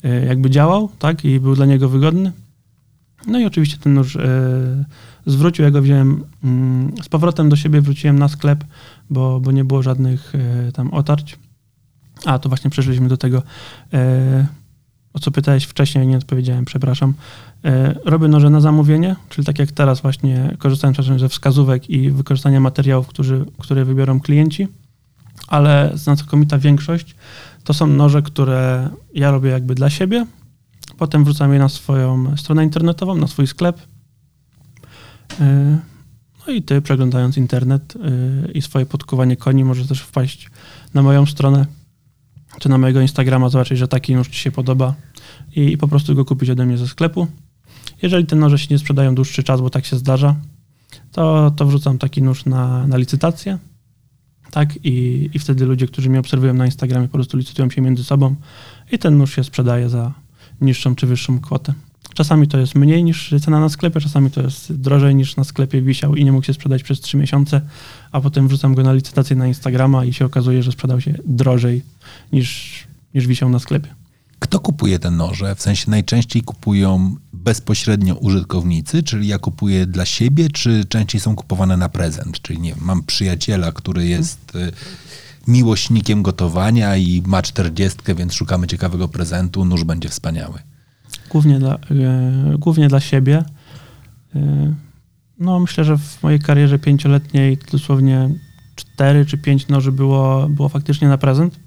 [0.05, 2.33] E, jakby działał, tak, i był dla niego wygodny.
[3.27, 4.85] No i oczywiście ten nóż e,
[5.27, 8.65] zwrócił, ja go wziąłem mm, z powrotem do siebie, wróciłem na sklep,
[9.11, 11.39] bo, bo nie było żadnych e, tam otarć.
[12.25, 13.43] A, to właśnie przeszliśmy do tego,
[15.15, 17.15] o co pytałeś wcześniej, nie odpowiedziałem, przepraszam.
[18.05, 22.61] Robię noże na zamówienie, czyli tak jak teraz właśnie korzystając czasem ze wskazówek i wykorzystania
[22.61, 24.69] materiałów, którzy, które wybiorą klienci,
[25.49, 27.15] ale znakomita większość
[27.65, 30.27] to są noże, które ja robię jakby dla siebie.
[30.99, 33.81] Potem wrzucam je na swoją stronę internetową, na swój sklep.
[35.41, 35.79] E,
[36.47, 40.51] no i ty, przeglądając internet e, i swoje podkuwanie koni, możesz też wpaść
[40.95, 41.67] na moją stronę
[42.59, 44.95] czy na mojego Instagrama, zobaczyć, że taki nóż ci się podoba
[45.57, 47.27] i, po prostu go kupić ode mnie ze sklepu.
[48.03, 50.37] Jeżeli te noże się nie sprzedają dłuższy czas, bo tak się zdarza,
[51.13, 53.59] to, to wrzucam taki nóż na, na licytację
[54.53, 54.77] tak?
[54.85, 58.37] I, I wtedy ludzie, którzy mnie obserwują na Instagramie, po prostu licytują się między sobą
[58.93, 60.13] i ten nóż się sprzedaje za
[60.61, 61.75] niższą czy wyższą kwotę.
[62.15, 65.83] Czasami to jest mniej niż cena na sklepie, czasami to jest drożej niż na sklepie
[65.83, 67.61] wisiał i nie mógł się sprzedać przez 3 miesiące,
[68.13, 71.83] a potem wrzucam go na licytację na Instagrama i się okazuje, że sprzedał się drożej
[72.33, 72.75] niż,
[73.15, 73.95] niż wisiał na sklepie.
[74.39, 75.55] Kto kupuje te noże?
[75.55, 81.77] W sensie najczęściej kupują bezpośrednio użytkownicy, czyli ja kupuję dla siebie, czy częściej są kupowane
[81.77, 82.41] na prezent?
[82.43, 84.73] Czyli nie mam przyjaciela, który jest y,
[85.47, 90.59] miłośnikiem gotowania i ma czterdziestkę, więc szukamy ciekawego prezentu, nóż będzie wspaniały.
[91.33, 91.79] Głównie dla, e,
[92.59, 93.45] głównie dla siebie.
[94.35, 94.75] E,
[95.39, 98.31] no, myślę, że w mojej karierze pięcioletniej dosłownie
[98.77, 101.61] cztery czy pięć noży było, było faktycznie na prezent.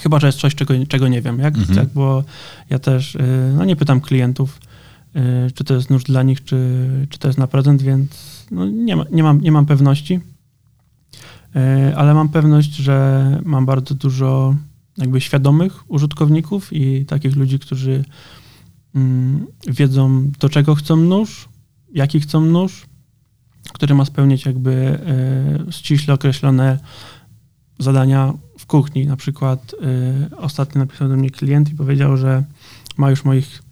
[0.00, 1.38] Chyba, że jest coś, czego, czego nie wiem.
[1.38, 1.78] Jak, Mhm.
[1.78, 2.24] tak, bo
[2.70, 4.60] ja też y, no, nie pytam klientów,
[5.54, 8.10] czy to jest nóż dla nich, czy, czy to jest na prezent, więc
[8.50, 10.20] no, nie, ma, nie, mam, nie mam pewności.
[11.96, 14.54] Ale mam pewność, że mam bardzo dużo
[14.96, 18.04] jakby świadomych użytkowników i takich ludzi, którzy
[19.66, 21.48] wiedzą, do czego chcą nóż,
[21.94, 22.86] jaki chcą nóż,
[23.72, 24.98] który ma spełniać jakby
[25.68, 26.78] y, ściśle określone
[27.78, 29.06] zadania w kuchni.
[29.06, 29.74] Na przykład
[30.32, 32.44] y, ostatnio napisał do mnie klient i powiedział, że
[32.96, 33.62] ma już moich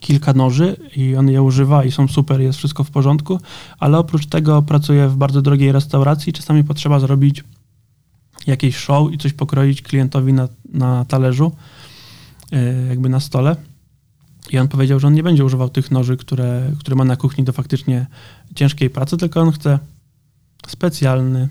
[0.00, 3.40] kilka noży i on je używa i są super, jest wszystko w porządku,
[3.78, 6.32] ale oprócz tego pracuje w bardzo drogiej restauracji.
[6.32, 7.44] Czasami potrzeba zrobić
[8.46, 11.52] jakieś show i coś pokroić klientowi na, na talerzu,
[12.52, 13.56] y, jakby na stole.
[14.50, 17.44] I on powiedział, że on nie będzie używał tych noży, które, które ma na kuchni
[17.44, 18.06] do faktycznie
[18.54, 19.78] ciężkiej pracy, tylko on chce
[20.66, 21.48] specjalny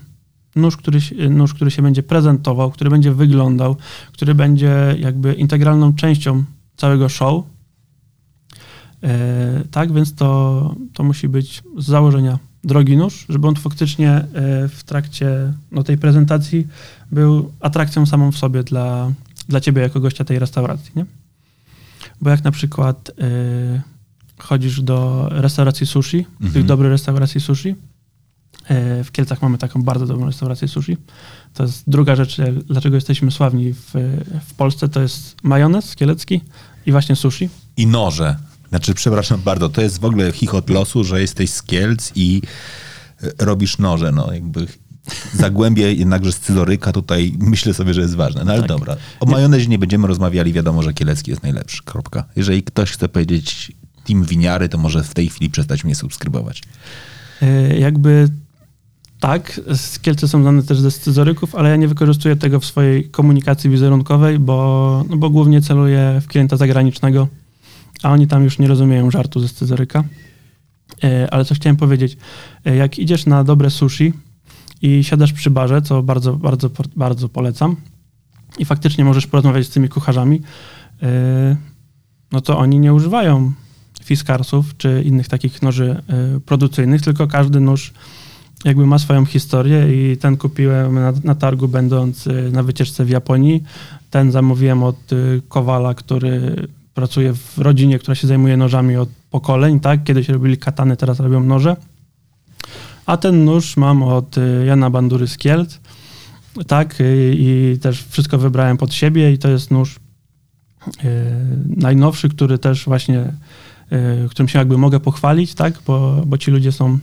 [0.57, 3.75] nóż który, nóż, który się będzie prezentował, który będzie wyglądał,
[4.11, 6.43] który będzie jakby integralną częścią
[6.77, 7.43] całego show.
[9.03, 14.25] E, tak, więc to, to musi być z założenia drogi nóż, żeby on faktycznie e,
[14.67, 16.67] w trakcie no, tej prezentacji
[17.11, 19.11] był atrakcją samą w sobie dla,
[19.47, 21.05] dla ciebie jako gościa tej restauracji, nie?
[22.21, 23.81] Bo jak na przykład e,
[24.37, 26.51] chodzisz do restauracji sushi, Mhm.
[26.53, 27.75] tych dobrych restauracji sushi,
[28.67, 30.97] e, w Kielcach mamy taką bardzo dobrą restaurację sushi.
[31.53, 33.91] To jest druga rzecz, e, dlaczego jesteśmy sławni w,
[34.47, 36.41] w Polsce, to jest majonez kielecki
[36.85, 37.49] i właśnie sushi.
[37.77, 38.35] I noże.
[38.69, 42.41] Znaczy, przepraszam bardzo, to jest w ogóle chichot losu, że jesteś z Kielc i
[43.23, 44.67] e, robisz noże, no jakby
[45.33, 48.43] zagłębie jednakże scyzoryka tutaj myślę sobie, że jest ważne.
[48.45, 48.69] No ale Tak.
[48.69, 52.25] dobra, o majonezie nie będziemy rozmawiali, wiadomo, że kielecki jest najlepszy, kropka.
[52.35, 53.71] Jeżeli ktoś chce powiedzieć
[54.07, 56.61] team winiary, to może w tej chwili przestać mnie subskrybować.
[57.41, 58.29] E, Jakby
[59.19, 63.09] tak, z Kielce są znane też ze scyzoryków, ale ja nie wykorzystuję tego w swojej
[63.09, 67.27] komunikacji wizerunkowej, bo, no bo głównie celuję w klienta zagranicznego,
[68.03, 70.03] a oni tam już nie rozumieją żartu ze scyzoryka.
[71.03, 72.17] E, Ale co chciałem powiedzieć,
[72.65, 74.13] e, jak idziesz na dobre sushi
[74.81, 77.75] i siadasz przy barze, co bardzo, bardzo, bardzo polecam,
[78.59, 80.41] i faktycznie możesz porozmawiać z tymi kucharzami,
[81.03, 81.55] e,
[82.31, 83.53] no to oni nie używają
[84.07, 86.01] fiskarsów czy innych takich noży
[86.37, 87.93] y, produkcyjnych, tylko każdy nóż
[88.65, 93.09] jakby ma swoją historię i ten kupiłem na, na targu będąc y, na wycieczce w
[93.09, 93.63] Japonii.
[94.09, 94.95] Ten zamówiłem od
[95.47, 100.03] Kowala, który pracuje w rodzinie, która się zajmuje nożami od pokoleń, tak?
[100.03, 101.75] Kiedyś robili katany, teraz robią noże.
[103.07, 105.79] A ten nóż mam od y, Jana Bandury z Kielc,
[106.67, 107.01] tak?
[107.01, 109.99] Y, I też wszystko wybrałem pod siebie i to jest nóż y,
[111.75, 113.33] najnowszy, który też właśnie
[114.29, 115.79] którym się jakby mogę pochwalić, tak?
[115.85, 116.99] Bo, bo ci ludzie są,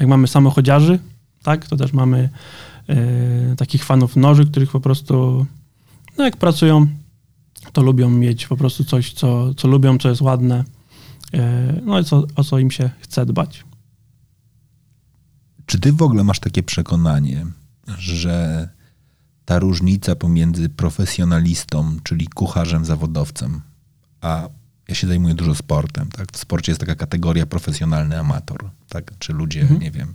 [0.00, 0.98] jak mamy samochodziarzy,
[1.42, 1.68] tak?
[1.68, 2.28] To też mamy
[3.56, 5.46] takich fanów noży, których po prostu,
[6.18, 6.86] no jak pracują,
[7.72, 10.64] to lubią mieć po prostu coś, co, co lubią, co jest ładne,
[11.82, 13.64] no i co, o co im się chce dbać.
[15.66, 17.46] Czy ty w ogóle masz takie przekonanie,
[17.98, 18.68] że
[19.44, 23.60] ta różnica pomiędzy profesjonalistą, czyli kucharzem, zawodowcem,
[24.20, 24.48] a
[24.88, 26.32] ja się zajmuję dużo sportem, tak?
[26.32, 29.12] W sporcie jest taka kategoria profesjonalny amator, tak?
[29.18, 29.80] Czy ludzie, Mhm.
[29.80, 30.14] nie wiem,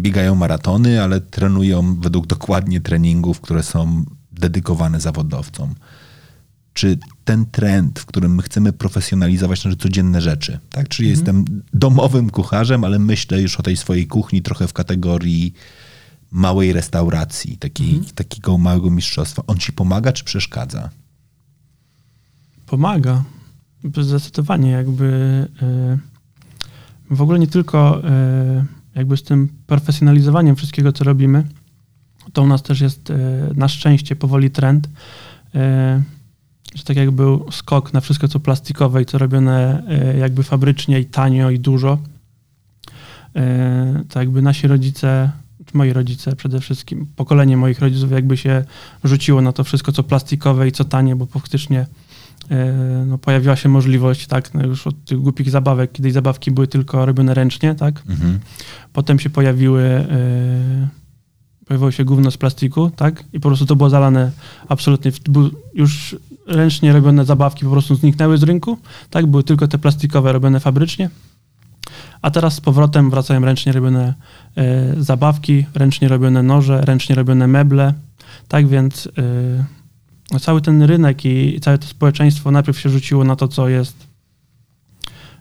[0.00, 5.74] biegają maratony, ale trenują według dokładnie treningów, które są dedykowane zawodowcom.
[6.76, 10.88] Czy ten trend, w którym my chcemy profesjonalizować nasze codzienne rzeczy, tak?
[10.88, 15.54] Czyli jestem domowym kucharzem, ale myślę już o tej swojej kuchni trochę w kategorii
[16.30, 19.42] małej restauracji, takiej, takiego małego mistrzostwa.
[19.46, 20.90] On ci pomaga czy przeszkadza?
[22.66, 23.24] Pomaga.
[24.00, 25.04] Zdecydowanie jakby
[27.10, 31.44] y, w ogóle nie tylko y, jakby z tym profesjonalizowaniem wszystkiego, co robimy,
[32.32, 33.14] to u nas też jest y,
[33.54, 34.88] na szczęście powoli trend,
[36.76, 39.82] że tak jak był skok na wszystko, co plastikowe i co robione
[40.14, 41.98] y, jakby fabrycznie i tanio i dużo,
[43.36, 43.40] y,
[44.08, 45.30] to jakby nasi rodzice,
[45.66, 48.64] czy moi rodzice przede wszystkim, pokolenie moich rodziców jakby się
[49.04, 51.86] rzuciło na to wszystko, co plastikowe i co tanie, bo faktycznie
[52.50, 56.66] e, no, pojawiła się możliwość, tak, no już od tych głupich zabawek, kiedyś zabawki były
[56.68, 58.40] tylko robione ręcznie, tak, Mhm.
[58.92, 60.88] potem się pojawiły e,
[61.66, 63.24] pojawiło się gówno z plastiku, tak?
[63.32, 64.30] I po prostu to było zalane
[64.68, 65.12] absolutnie,
[65.74, 68.78] już ręcznie robione zabawki po prostu zniknęły z rynku,
[69.10, 69.26] tak?
[69.26, 71.10] Były tylko te plastikowe robione fabrycznie.
[72.22, 74.14] A teraz z powrotem wracają ręcznie robione
[74.98, 77.94] y, zabawki, ręcznie robione noże, ręcznie robione meble,
[78.48, 78.68] tak?
[78.68, 79.06] Więc
[80.34, 84.06] y, cały ten rynek i całe to społeczeństwo najpierw się rzuciło na to, co jest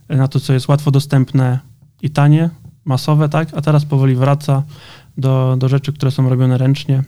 [0.10, 1.60] na to, co jest łatwo dostępne
[2.02, 2.50] i tanie,
[2.86, 3.48] masowe, tak?
[3.54, 4.64] A teraz powoli wraca
[5.18, 7.04] do, do rzeczy, które są robione ręcznie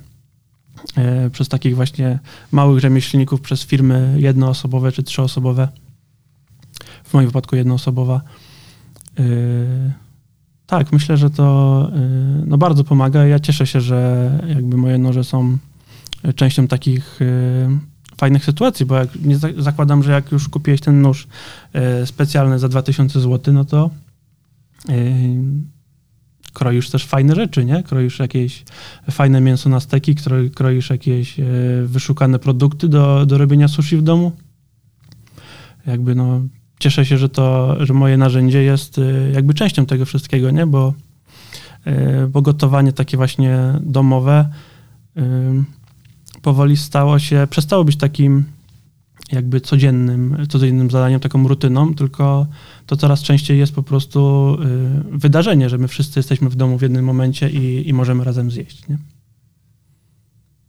[0.95, 2.19] e, przez takich właśnie
[2.51, 5.67] małych rzemieślników, przez firmy jednoosobowe czy trzyosobowe.
[7.03, 8.21] W moim wypadku jednoosobowa.
[9.19, 9.23] E,
[10.65, 11.99] tak, myślę, że to e,
[12.45, 13.25] no, bardzo pomaga.
[13.25, 15.57] Ja cieszę się, że jakby moje noże są
[16.35, 17.19] częścią takich
[18.17, 21.27] fajnych sytuacji, bo jak nie zakładam, że jak już kupiłeś ten nóż
[22.05, 23.89] specjalny za 2000 zł, no to
[26.57, 27.83] kroisz też fajne rzeczy, nie?
[27.83, 28.63] Kroisz jakieś
[29.11, 30.15] fajne mięso na steki,
[30.55, 31.43] kroisz jakieś e,
[31.85, 34.31] wyszukane produkty do, do robienia sushi w domu.
[35.87, 36.41] Jakby no,
[36.79, 40.65] cieszę się, że to, że moje narzędzie jest e, jakby częścią tego wszystkiego, nie?
[40.65, 40.93] Bo,
[41.85, 44.49] e, bo gotowanie takie właśnie domowe
[46.41, 48.43] powoli stało się, przestało być takim
[49.31, 52.47] jakby codziennym, codziennym zadaniem, taką rutyną, tylko
[52.87, 54.53] to coraz częściej jest po prostu
[55.13, 58.51] y, wydarzenie, że my wszyscy jesteśmy w domu w jednym momencie i, i możemy razem
[58.51, 58.87] zjeść.
[58.87, 58.97] Nie?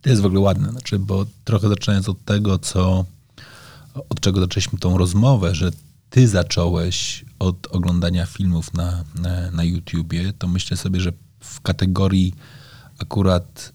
[0.03, 3.05] To jest w ogóle ładne, znaczy, bo trochę zaczynając od tego, co,
[4.09, 5.71] od czego zaczęliśmy tą rozmowę, że
[6.11, 12.35] ty zacząłeś od oglądania filmów na, na, na YouTubie, to myślę sobie, że w kategorii
[12.99, 13.73] akurat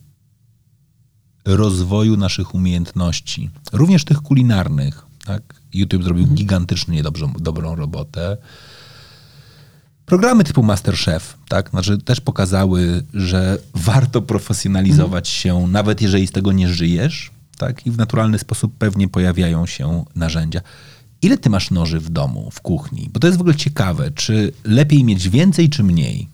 [1.46, 5.06] rozwoju naszych umiejętności, również tych kulinarnych.
[5.26, 5.62] Tak?
[5.74, 6.38] YouTube zrobił mhm.
[6.38, 8.38] gigantycznie dobrą, dobrą robotę.
[10.06, 11.70] Programy typu Masterchef, tak?
[11.70, 15.62] Znaczy też pokazały, że warto profesjonalizować mhm.
[15.64, 17.88] się, nawet jeżeli z tego nie żyjesz, tak?
[17.88, 20.62] I w naturalny sposób pewnie pojawiają się narzędzia.
[21.22, 23.10] Ile ty masz noży w domu, w kuchni?
[23.14, 26.34] Bo to jest w ogóle ciekawe, czy lepiej mieć więcej, czy mniej?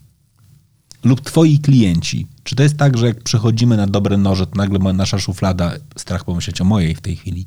[1.04, 2.26] lub twoi klienci.
[2.44, 6.24] Czy to jest tak, że jak przechodzimy na dobre noże, to nagle nasza szuflada, strach
[6.24, 7.46] pomyśleć o mojej w tej chwili,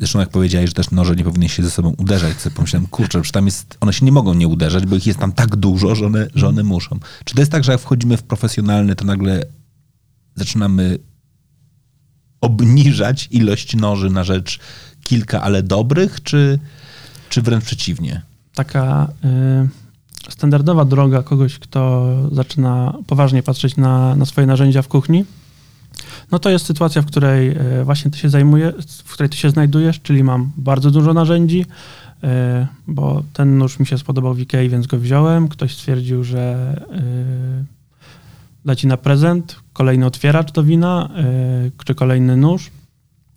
[0.00, 3.24] Zresztą jak powiedziałeś, że też noże nie powinny się ze sobą uderzać, sobie pomyślałem, kurczę,
[3.24, 5.94] że tam jest, one się nie mogą nie uderzać, bo ich jest tam tak dużo,
[5.94, 6.98] że one, że one muszą.
[7.24, 9.44] Czy to jest tak, że jak wchodzimy w profesjonalne, to nagle
[10.34, 10.98] zaczynamy
[12.40, 14.58] obniżać ilość noży na rzecz
[15.04, 16.58] kilka, ale dobrych, czy,
[17.28, 18.22] czy wręcz przeciwnie?
[18.54, 19.12] Taka...
[19.24, 19.90] Y
[20.28, 25.24] standardowa droga kogoś, kto zaczyna poważnie patrzeć na, na swoje narzędzia w kuchni,
[26.32, 28.72] no to jest sytuacja, w której e, właśnie ty się zajmuje,
[29.04, 31.66] w której ty się znajdujesz, czyli mam bardzo dużo narzędzi,
[32.22, 35.48] e, bo ten nóż mi się spodobał w Ikei, więc go wziąłem.
[35.48, 37.64] Ktoś stwierdził, że e,
[38.64, 41.10] da ci na prezent kolejny otwieracz do wina,
[41.84, 42.70] czy kolejny nóż.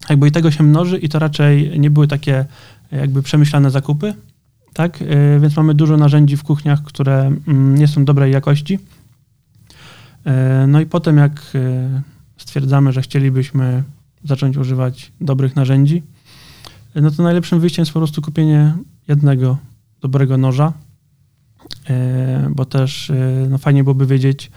[0.10, 2.46] Jakby i tego się mnoży i to raczej nie były takie
[2.92, 4.14] jakby przemyślane zakupy,
[4.74, 5.02] tak?
[5.02, 8.80] E, więc mamy dużo narzędzi w kuchniach, które mm, nie są dobrej jakości.
[10.26, 12.02] E, no i potem, jak e,
[12.38, 13.84] stwierdzamy, że chcielibyśmy
[14.24, 16.04] zacząć używać dobrych narzędzi,
[16.96, 18.74] no to najlepszym wyjściem jest po prostu kupienie
[19.08, 19.58] jednego
[20.02, 20.74] dobrego noża,
[22.50, 23.12] bo też
[23.50, 24.52] no fajnie byłoby wiedzieć,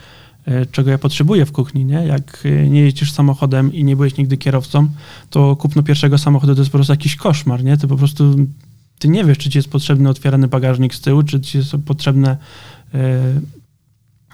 [0.72, 2.06] czego ja potrzebuję w kuchni, nie?
[2.06, 4.88] Jak nie jeździsz samochodem i nie byłeś nigdy kierowcą,
[5.30, 7.76] to kupno pierwszego samochodu to jest po prostu jakiś koszmar, nie?
[7.76, 8.34] Ty po prostu
[8.98, 12.36] ty nie wiesz, czy ci jest potrzebny otwierany bagażnik z tyłu, czy ci są potrzebne
[12.94, 13.20] e,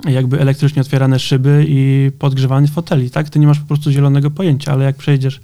[0.05, 3.31] jakby elektrycznie otwierane szyby i podgrzewanie foteli, tak?
[3.31, 5.41] Ty nie masz po prostu zielonego pojęcia, ale jak przejdziesz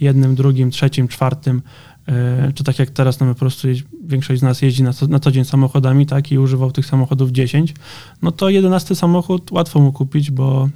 [0.00, 1.62] jednym, drugim, trzecim, czwartym,
[2.08, 3.68] e, czy tak jak teraz, no my po prostu
[4.04, 6.32] większość z nas jeździ na co, na co dzień samochodami, tak?
[6.32, 7.74] I używał tych samochodów 10,
[8.22, 10.68] no to jedenasty samochód łatwo mu kupić, bo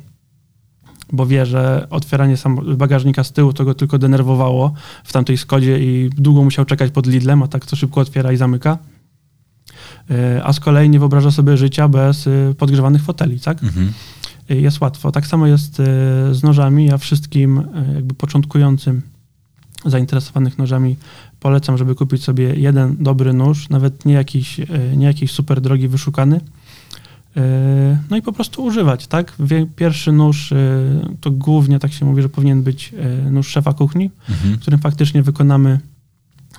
[1.13, 2.35] bo wie, że otwieranie
[2.77, 4.73] bagażnika z tyłu to go tylko denerwowało
[5.05, 8.37] w tamtej Skodzie i długo musiał czekać pod Lidlem, a tak to szybko otwiera i
[8.37, 8.79] zamyka.
[10.11, 13.63] E, a z kolei nie wyobraża sobie życia bez e, podgrzewanych foteli, tak?
[13.63, 13.93] Mhm.
[14.51, 15.13] E, jest łatwo.
[15.13, 15.77] Tak samo jest
[16.33, 16.87] z nożami.
[16.87, 17.63] Ja wszystkim
[17.95, 19.03] jakby początkującym
[19.85, 20.97] zainteresowanych nożami
[21.41, 24.61] polecam, żeby kupić sobie jeden dobry nóż, nawet nie jakiś,
[24.97, 26.41] nie jakiś super drogi, wyszukany,
[28.11, 29.37] no i po prostu używać, tak?
[29.77, 30.55] Pierwszy nóż
[31.21, 32.95] to głównie tak się mówi, że powinien być
[33.31, 34.59] nóż szefa kuchni, mhm.
[34.59, 35.81] którym faktycznie wykonamy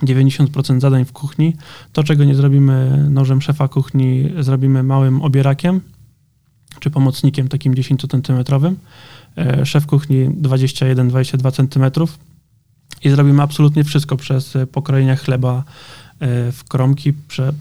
[0.03, 1.55] 90% zadań w kuchni.
[1.93, 5.81] To, czego nie zrobimy nożem szefa kuchni, zrobimy małym obierakiem
[6.79, 8.75] czy pomocnikiem takim 10-centymetrowym.
[9.63, 12.05] Szef kuchni 21-22 cm
[13.03, 15.63] i zrobimy absolutnie wszystko przez pokrojenie chleba
[16.51, 17.13] w kromki,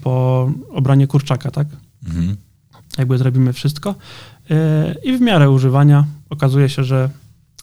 [0.03, 1.67] po obranie kurczaka, tak?
[2.07, 2.37] Mhm
[2.97, 3.95] jakby zrobimy wszystko.
[4.49, 7.09] E, I w miarę używania okazuje się, że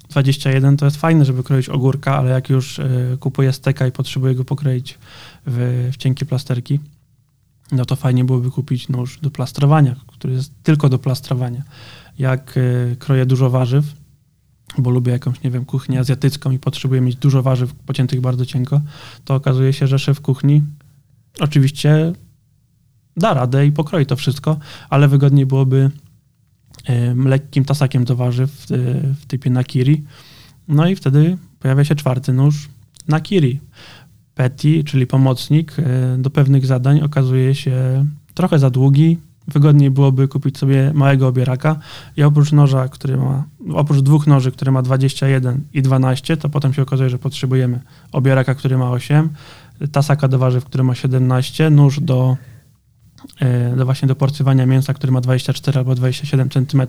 [0.09, 4.35] 21 to jest fajne, żeby kroić ogórka, ale jak już y, kupuję steka i potrzebuję
[4.35, 4.99] go pokroić
[5.47, 6.81] w, w cienkie plasterki,
[7.73, 11.63] no to fajnie byłoby kupić nóż do plastrowania, który jest tylko do plastrowania.
[12.19, 13.85] Jak y, kroję dużo warzyw,
[14.79, 18.81] bo lubię jakąś, nie wiem, kuchnię azjatycką i potrzebuję mieć dużo warzyw pociętych bardzo cienko,
[19.25, 20.63] to okazuje się, że szef kuchni
[21.41, 22.13] oczywiście
[23.17, 24.57] da radę i pokroi to wszystko,
[24.91, 25.91] ale wygodniej byłoby
[27.25, 28.67] lekkim tasakiem do warzyw w,
[29.21, 30.05] w typie nakiri.
[30.69, 32.69] No i wtedy pojawia się czwarty nóż
[33.09, 33.61] nakiri.
[34.35, 39.19] Petty, czyli pomocnik e, do pewnych zadań okazuje się trochę za długi.
[39.49, 41.77] Wygodniej byłoby kupić sobie małego obieraka
[42.17, 46.75] i oprócz noża, który ma, oprócz dwóch noży, który ma 21 i 12, to potem
[46.75, 47.81] się okazuje, że potrzebujemy
[48.13, 49.29] obieraka, który ma 8,
[49.93, 52.37] tasaka do warzyw, który ma 17, nóż do
[53.77, 56.83] do właśnie do porcywania mięsa, który ma 24 albo 27 cm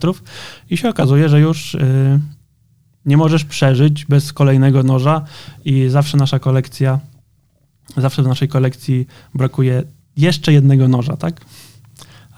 [0.69, 2.19] i się okazuje, że już e,
[3.05, 5.25] nie możesz przeżyć bez kolejnego noża
[5.65, 6.99] i zawsze nasza kolekcja,
[7.97, 9.83] zawsze w naszej kolekcji brakuje
[10.17, 11.45] jeszcze jednego noża, tak?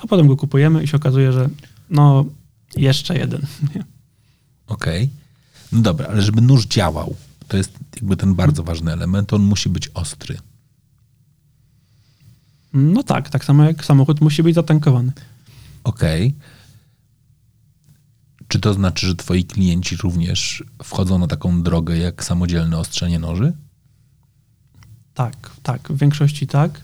[0.02, 1.50] A potem go kupujemy i się okazuje, że
[1.90, 2.26] no
[2.76, 3.42] jeszcze jeden.
[4.68, 5.04] Okej.
[5.04, 5.10] Okay.
[5.72, 7.16] No dobra, ale żeby nóż działał,
[7.48, 10.38] to jest jakby ten bardzo ważny element, on musi być ostry.
[12.74, 15.12] No tak, tak samo jak samochód musi być zatankowany.
[15.84, 16.28] Okej.
[16.28, 16.50] Okay.
[18.48, 23.54] Czy to znaczy, że twoi klienci również wchodzą na taką drogę jak samodzielne ostrzenie noży?
[25.14, 25.92] Tak, tak.
[25.92, 26.82] W większości tak.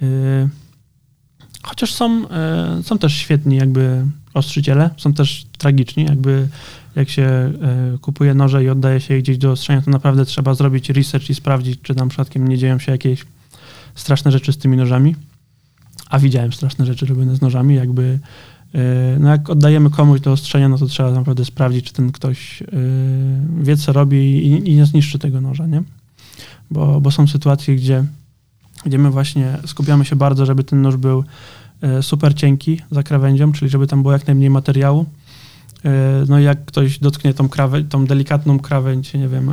[0.00, 0.48] Yy,
[1.62, 6.48] chociaż są, yy, są też świetni jakby ostrzyciele, są też tragiczni, jakby
[6.96, 7.52] jak się
[7.92, 11.30] yy, kupuje noże i oddaje się je gdzieś do ostrzenia, to naprawdę trzeba zrobić research
[11.30, 13.24] i sprawdzić, czy tam przypadkiem nie dzieją się jakieś
[13.94, 15.16] straszne rzeczy z tymi nożami,
[16.10, 18.18] a widziałem straszne rzeczy robione z nożami, jakby
[18.74, 22.62] e, no jak oddajemy komuś do ostrzenia, no to trzeba naprawdę sprawdzić, czy ten ktoś
[22.62, 22.66] e,
[23.62, 25.82] wie, co robi i, i nie zniszczy tego noża, nie?
[26.70, 28.04] Bo, bo są sytuacje, gdzie,
[28.86, 31.24] gdzie my właśnie skupiamy się bardzo, żeby ten nóż był
[31.80, 35.06] e, super cienki za krawędzią, czyli żeby tam było jak najmniej materiału.
[36.28, 39.52] No i jak ktoś dotknie tą, krawę, tą delikatną krawędź, nie wiem,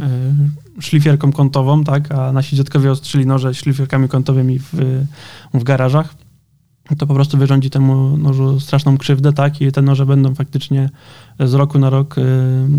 [0.79, 4.73] szlifierką kątową, tak, a nasi dziadkowie ostrzyli noże szlifierkami kątowymi w,
[5.53, 6.15] w garażach,
[6.97, 10.89] to po prostu wyrządzi temu nożu straszną krzywdę, tak, i te noże będą faktycznie
[11.39, 12.15] z roku na rok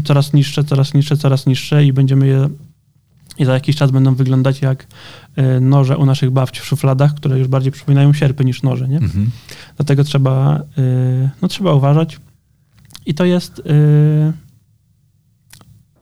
[0.04, 2.48] coraz niższe, coraz niższe, coraz niższe i będziemy je
[3.38, 4.86] i za jakiś czas będą wyglądać jak
[5.60, 8.98] noże u naszych babci w szufladach, które już bardziej przypominają sierpy niż noże, nie?
[8.98, 9.30] Mhm.
[9.76, 10.62] Dlatego trzeba,
[11.42, 12.18] no trzeba uważać.
[13.10, 13.62] I to jest,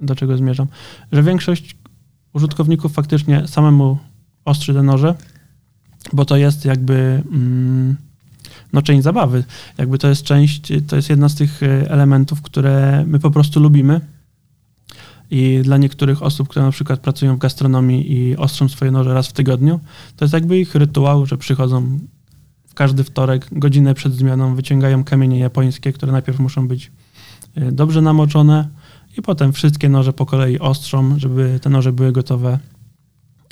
[0.00, 0.66] do czego zmierzam,
[1.12, 1.76] że większość
[2.32, 3.98] użytkowników faktycznie samemu
[4.44, 5.14] ostrzy te noże,
[6.12, 7.96] bo to jest jakby mm,
[8.72, 9.44] no, część zabawy.
[9.78, 13.60] Jakby to jest część, to jest jedna z tych e, elementów, które my po prostu
[13.60, 14.00] lubimy.
[15.30, 19.28] I dla niektórych osób, które na przykład pracują w gastronomii i ostrzą swoje noże raz
[19.28, 19.80] w tygodniu,
[20.16, 21.98] to jest jakby ich rytuał, że przychodzą
[22.66, 26.90] w każdy wtorek, godzinę przed zmianą, wyciągają kamienie japońskie, które najpierw muszą być
[27.72, 28.68] dobrze namoczone,
[29.18, 32.58] i potem wszystkie noże po kolei ostrzą, żeby te noże były gotowe,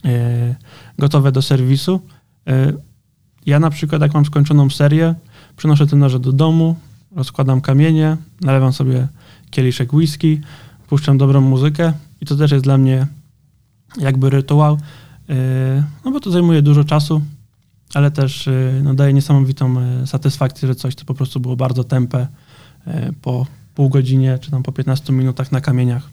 [0.05, 0.55] e,
[0.99, 2.01] gotowe do serwisu.
[2.47, 2.73] E,
[3.47, 5.15] ja na przykład, jak mam skończoną serię,
[5.57, 6.77] przynoszę te noże do domu,
[7.17, 9.09] rozkładam kamienie, nalewam sobie
[9.51, 10.41] kieliszek whisky,
[10.89, 13.07] puszczam dobrą muzykę i to też jest dla mnie
[13.99, 14.79] jakby rytuał,
[16.05, 17.23] no bo to zajmuje dużo czasu,
[17.95, 18.49] ale też
[18.83, 19.77] no, daje niesamowitą
[20.07, 22.27] satysfakcję, że coś, co po prostu było bardzo tempe
[23.23, 23.47] po
[23.77, 26.11] pół godzinie, czy tam po 15 minutach na kamieniach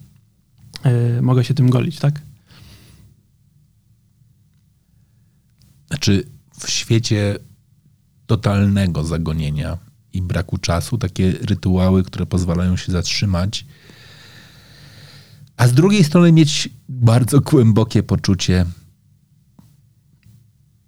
[0.84, 2.22] yy, mogę się tym golić, tak?
[5.88, 6.26] Znaczy
[6.60, 7.38] w świecie
[8.26, 9.78] totalnego zagonienia
[10.12, 13.66] i braku czasu, takie rytuały, które pozwalają się zatrzymać,
[15.56, 18.66] a z drugiej strony mieć bardzo głębokie poczucie,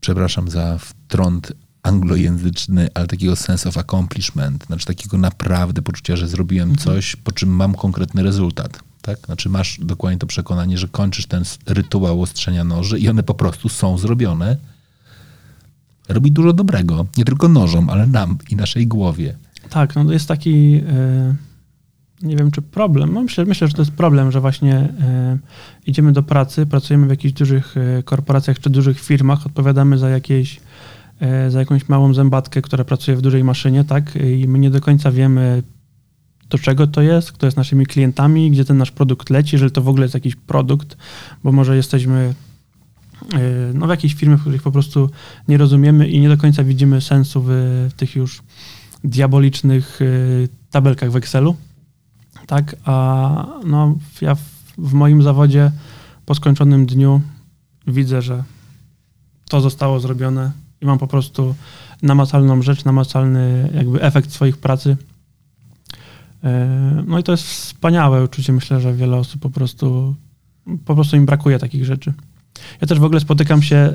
[0.00, 1.52] przepraszam za wtrąd
[1.87, 6.84] anglojęzyczny, ale takiego sense of accomplishment, znaczy takiego naprawdę poczucia, że zrobiłem mhm.
[6.84, 8.78] coś, po czym mam konkretny rezultat.
[9.03, 9.18] Tak?
[9.26, 13.68] Znaczy masz dokładnie to przekonanie, że kończysz ten rytuał ostrzenia noży i one po prostu
[13.68, 14.57] są zrobione.
[16.09, 17.07] Robi dużo dobrego.
[17.16, 19.37] Nie tylko nożom, ale nam i naszej głowie.
[19.70, 20.82] Tak, no to jest taki, yy,
[22.22, 24.89] nie wiem czy problem, no myślę, myślę, że to jest problem, że właśnie
[25.32, 25.39] yy,
[25.87, 30.57] idziemy do pracy, pracujemy w jakichś dużych yy, korporacjach czy dużych firmach, odpowiadamy za jakieś
[30.57, 30.65] E,
[31.48, 34.16] za jakąś małą zębatkę, która pracuje w dużej maszynie, tak?
[34.16, 35.62] I my nie do końca wiemy,
[36.50, 39.82] do czego to jest, kto jest naszymi klientami, gdzie ten nasz produkt leci, jeżeli to
[39.82, 40.96] w ogóle jest jakiś produkt,
[41.44, 42.34] bo może jesteśmy
[43.34, 43.40] e,
[43.74, 45.10] no, w jakiejś firmie, w których po prostu
[45.48, 47.48] nie rozumiemy i nie do końca widzimy sensu w,
[47.90, 48.42] w tych już
[49.04, 50.04] diabolicznych e,
[50.70, 51.56] tabelkach w Excelu,
[52.46, 54.40] Tak, a no, ja w,
[54.78, 55.70] w moim zawodzie
[56.26, 57.20] po skończonym dniu
[57.86, 58.44] widzę, że
[59.48, 61.54] to zostało zrobione i mam po prostu
[62.02, 64.96] namacalną rzecz, namacalny jakby efekt swoich pracy.
[66.44, 68.52] E, no i to jest wspaniałe uczucie.
[68.52, 70.14] Myślę, że wiele osób po prostu,
[70.84, 72.12] po prostu im brakuje takich rzeczy.
[72.80, 73.94] Ja też w ogóle spotykam się e,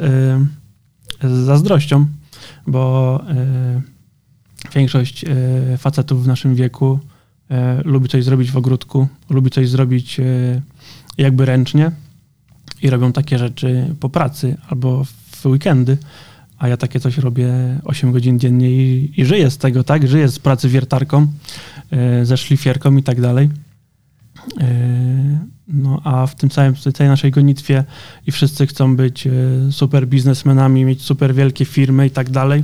[1.23, 2.05] z zazdrością,
[2.67, 3.81] bo e,
[4.75, 5.25] większość
[5.77, 6.99] facetów w naszym wieku
[7.85, 10.21] lubi coś zrobić w ogródku, lubi coś zrobić
[11.17, 11.91] jakby ręcznie
[12.81, 15.97] i robią takie rzeczy po pracy albo w weekendy
[16.61, 17.49] a ja takie coś robię
[17.83, 20.07] 8 godzin dziennie i, i żyję z tego, tak?
[20.07, 21.27] Żyję z pracy wiertarką,
[21.91, 23.49] yy, ze szlifierką i tak dalej.
[24.57, 24.65] Yy,
[25.67, 27.83] no a w tym całym, w tej naszej gonitwie
[28.27, 29.31] i wszyscy chcą być yy,
[29.71, 32.63] super biznesmenami, mieć super wielkie firmy i tak dalej.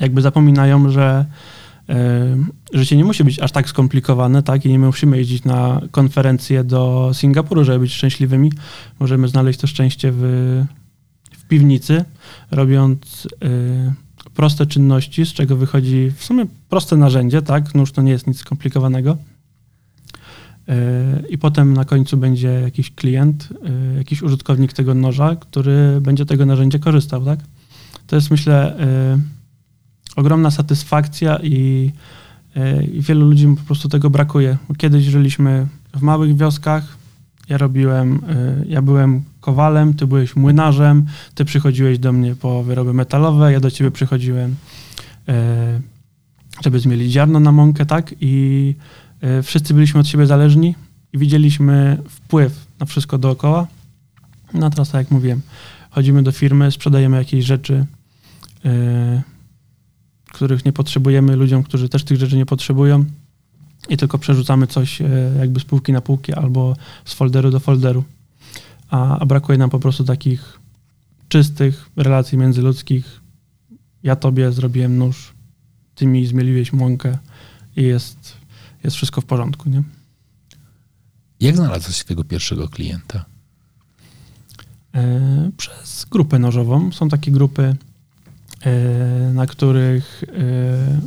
[0.00, 1.24] Jakby zapominają, że
[2.72, 4.64] życie nie musi być aż tak skomplikowane, tak?
[4.66, 8.52] I nie musimy jeździć na konferencje do Singapuru, żeby być szczęśliwymi.
[9.00, 10.64] Możemy znaleźć to szczęście w,
[11.48, 12.04] piwnicy,
[12.50, 13.92] robiąc y,
[14.34, 17.74] proste czynności, z czego wychodzi w sumie proste narzędzie, tak?
[17.74, 19.16] Nóż to nie jest nic skomplikowanego.
[20.68, 23.48] Y, I potem na końcu będzie jakiś klient,
[23.94, 27.40] y, jakiś użytkownik tego noża, który będzie tego narzędzia korzystał, tak?
[28.06, 28.80] To jest myślę
[29.16, 29.20] y,
[30.16, 31.92] ogromna satysfakcja i,
[32.92, 34.56] i wielu ludziom po prostu tego brakuje.
[34.78, 36.96] Kiedyś żyliśmy w małych wioskach,
[37.48, 38.20] ja robiłem,
[38.68, 43.70] ja byłem kowalem, ty byłeś młynarzem, ty przychodziłeś do mnie po wyroby metalowe, ja do
[43.70, 44.56] ciebie przychodziłem,
[45.28, 45.80] e,
[46.64, 48.14] żeby zmielić ziarno na mąkę, tak?
[48.20, 48.74] I
[49.20, 50.74] e, wszyscy byliśmy od siebie zależni
[51.12, 53.66] i widzieliśmy wpływ na wszystko dookoła.
[54.54, 55.40] No teraz, tak jak mówiłem,
[55.90, 57.86] chodzimy do firmy, sprzedajemy jakieś rzeczy,
[60.32, 63.04] których nie potrzebujemy ludziom, którzy też tych rzeczy nie potrzebują
[63.88, 65.02] i tylko przerzucamy coś
[65.38, 68.04] jakby z półki na półki albo z folderu do folderu
[68.90, 70.58] a, a brakuje nam po prostu takich
[71.28, 73.20] czystych relacji międzyludzkich.
[74.02, 75.32] Ja tobie zrobiłem nóż,
[75.94, 77.18] ty mi zmieliłeś mąkę
[77.76, 78.36] i jest,
[78.84, 79.82] jest wszystko w porządku, nie?
[81.40, 83.24] Jak znalazłeś swojego pierwszego klienta?
[84.94, 86.92] E, przez grupę nożową.
[86.92, 87.76] Są takie grupy,
[88.60, 91.00] e, na których e,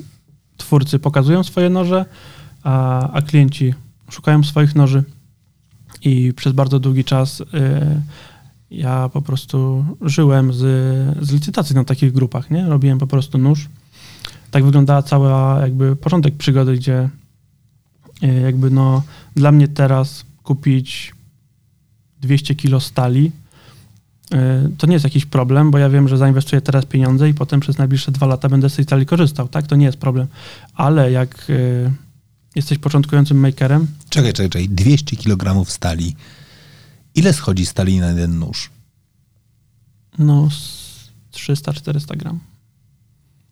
[0.58, 2.06] twórcy pokazują swoje noże,
[2.64, 3.74] a, a klienci
[4.10, 5.04] szukają swoich noży.
[6.02, 7.46] I przez bardzo długi czas y,
[8.72, 10.58] ja po prostu żyłem z,
[11.26, 12.66] z licytacji na takich grupach, nie?
[12.66, 13.70] Robiłem po prostu nóż.
[14.52, 17.10] Tak wyglądała cała jakby początek przygody, gdzie
[18.24, 19.04] y, jakby no
[19.36, 21.14] dla mnie teraz kupić
[22.22, 23.32] 200 kilo stali
[24.34, 24.38] y,
[24.78, 27.78] to nie jest jakiś problem, bo ja wiem, że zainwestuję teraz pieniądze i potem przez
[27.78, 29.68] najbliższe dwa lata będę z tej stali korzystał, tak?
[29.68, 30.28] To nie jest problem.
[30.76, 31.52] Ale jak
[32.60, 33.88] jesteś początkującym makerem.
[34.10, 34.70] Czekaj, czekaj, czekaj.
[34.70, 36.16] 200 kg stali.
[37.16, 38.70] Ile schodzi stali na jeden nóż?
[40.18, 40.50] No,
[41.34, 42.40] 300-400 gram.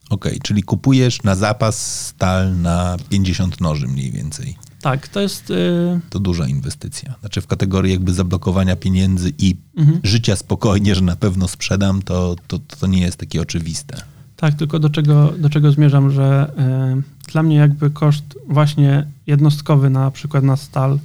[0.10, 4.55] Okej, okay, czyli kupujesz na zapas stal na 50 noży mniej więcej.
[4.82, 5.49] Tak, to jest.
[5.49, 5.99] Yy...
[6.10, 7.16] To duża inwestycja.
[7.20, 9.99] Znaczy, w kategorii jakby zablokowania pieniędzy i mhm.
[10.03, 14.01] życia spokojnie, że na pewno sprzedam, to, to, to nie jest takie oczywiste.
[14.36, 16.51] Tak, tylko do czego, do czego zmierzam, że
[16.99, 21.00] y, dla mnie jakby koszt właśnie jednostkowy na przykład na stal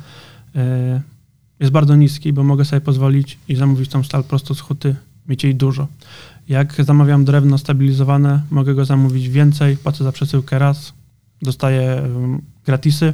[0.57, 1.01] y,
[1.61, 4.97] jest bardzo niski, bo mogę sobie pozwolić i zamówić tą stal prosto z huty,
[5.29, 5.89] mieć jej dużo.
[6.49, 10.93] Jak zamawiam drewno stabilizowane, mogę go zamówić więcej, płacę za przesyłkę raz,
[11.43, 13.13] dostaję y, gratisy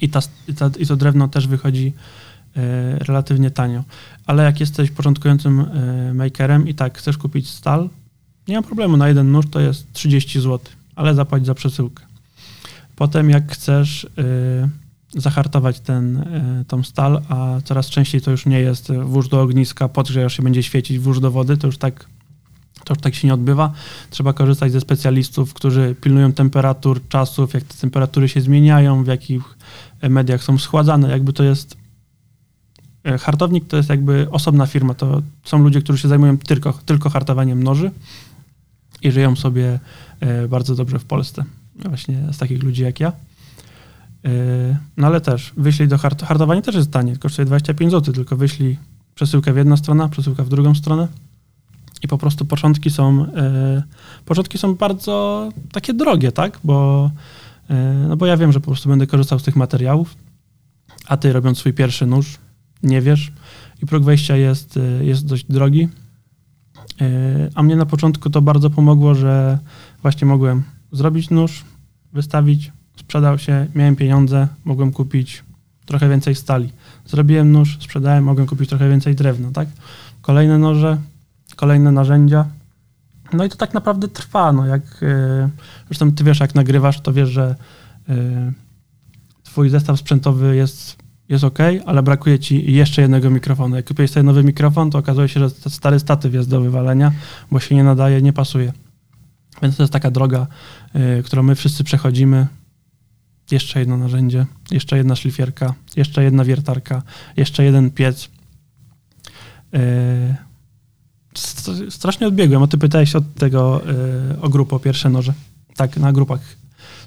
[0.00, 1.92] i, ta, i, ta, i to drewno też wychodzi
[2.98, 3.84] relatywnie tanio.
[4.26, 5.64] Ale jak jesteś początkującym
[6.14, 7.88] makerem i tak chcesz kupić stal,
[8.48, 10.58] nie ma problemu, na jeden nóż to jest 30 zł,
[10.96, 12.07] ale zapłać za przesyłkę.
[12.98, 14.08] Potem jak chcesz y,
[15.20, 19.88] zahartować ten, y, tą stal, a coraz częściej to już nie jest włóż do ogniska,
[19.88, 22.06] podgrzejasz się, będzie świecić, włóż do wody, to już tak
[22.84, 23.72] to już tak się nie odbywa.
[24.10, 29.42] Trzeba korzystać ze specjalistów, którzy pilnują temperatur, czasów, jak te temperatury się zmieniają, w jakich
[30.02, 31.10] mediach są schładzane.
[31.10, 31.76] Jakby to jest.
[33.08, 34.94] Y, hartownik to jest jakby osobna firma.
[34.94, 37.90] To są ludzie, którzy się zajmują tylko, tylko hartowaniem noży
[39.02, 39.78] i żyją sobie
[40.20, 41.44] e, bardzo dobrze w Polsce.
[41.84, 43.12] Właśnie z takich ludzi jak ja.
[44.24, 44.30] E,
[44.96, 48.78] no ale też wyślij do hard hardowanie też jest tanie, kosztuje 25 zł, tylko wyślij
[49.14, 51.08] przesyłkę w jedną stronę, przesyłkę w drugą stronę
[52.02, 53.82] i po prostu początki są e,
[54.24, 56.60] początki są bardzo takie drogie, tak?
[56.64, 57.10] Bo,
[58.08, 60.16] no bo ja wiem, że po prostu będę korzystał z tych materiałów,
[61.06, 62.38] a ty robiąc swój pierwszy nóż,
[62.82, 63.32] nie wiesz
[63.82, 65.88] i próg wejścia jest, jest dość drogi,
[67.00, 67.04] E,
[67.54, 69.58] a mnie na początku to bardzo pomogło, że
[70.02, 70.62] właśnie mogłem
[70.92, 71.64] zrobić nóż,
[72.12, 75.44] wystawić, sprzedał się, miałem pieniądze, mogłem kupić
[75.86, 76.72] trochę więcej stali.
[77.06, 79.68] Zrobiłem nóż, sprzedałem, mogłem kupić trochę więcej drewna, tak?
[80.22, 80.98] Kolejne noże,
[81.56, 82.46] kolejne narzędzia.
[83.32, 85.48] No i to tak naprawdę trwa, no jak, yy,
[85.86, 87.54] zresztą ty wiesz, jak nagrywasz, to wiesz, że
[88.08, 88.16] yy,
[89.42, 90.96] twój zestaw sprzętowy jest,
[91.28, 93.76] jest ok, ale brakuje ci jeszcze jednego mikrofonu.
[93.76, 97.12] Jak kupiłeś sobie nowy mikrofon, to okazuje się, że stary statyw jest do wywalenia,
[97.50, 98.72] bo się nie nadaje, nie pasuje.
[99.62, 100.46] Więc to jest taka droga,
[100.94, 102.46] yy, którą my wszyscy przechodzimy.
[103.50, 107.02] Jeszcze jedno narzędzie, jeszcze jedna szlifierka, jeszcze jedna wiertarka,
[107.36, 108.28] jeszcze jeden piec.
[109.72, 109.80] Yy,
[111.90, 113.82] strasznie odbiegłem, a ty pytałeś od tego
[114.30, 115.34] yy, o grupę, o pierwsze noże.
[115.76, 116.40] Tak, na grupach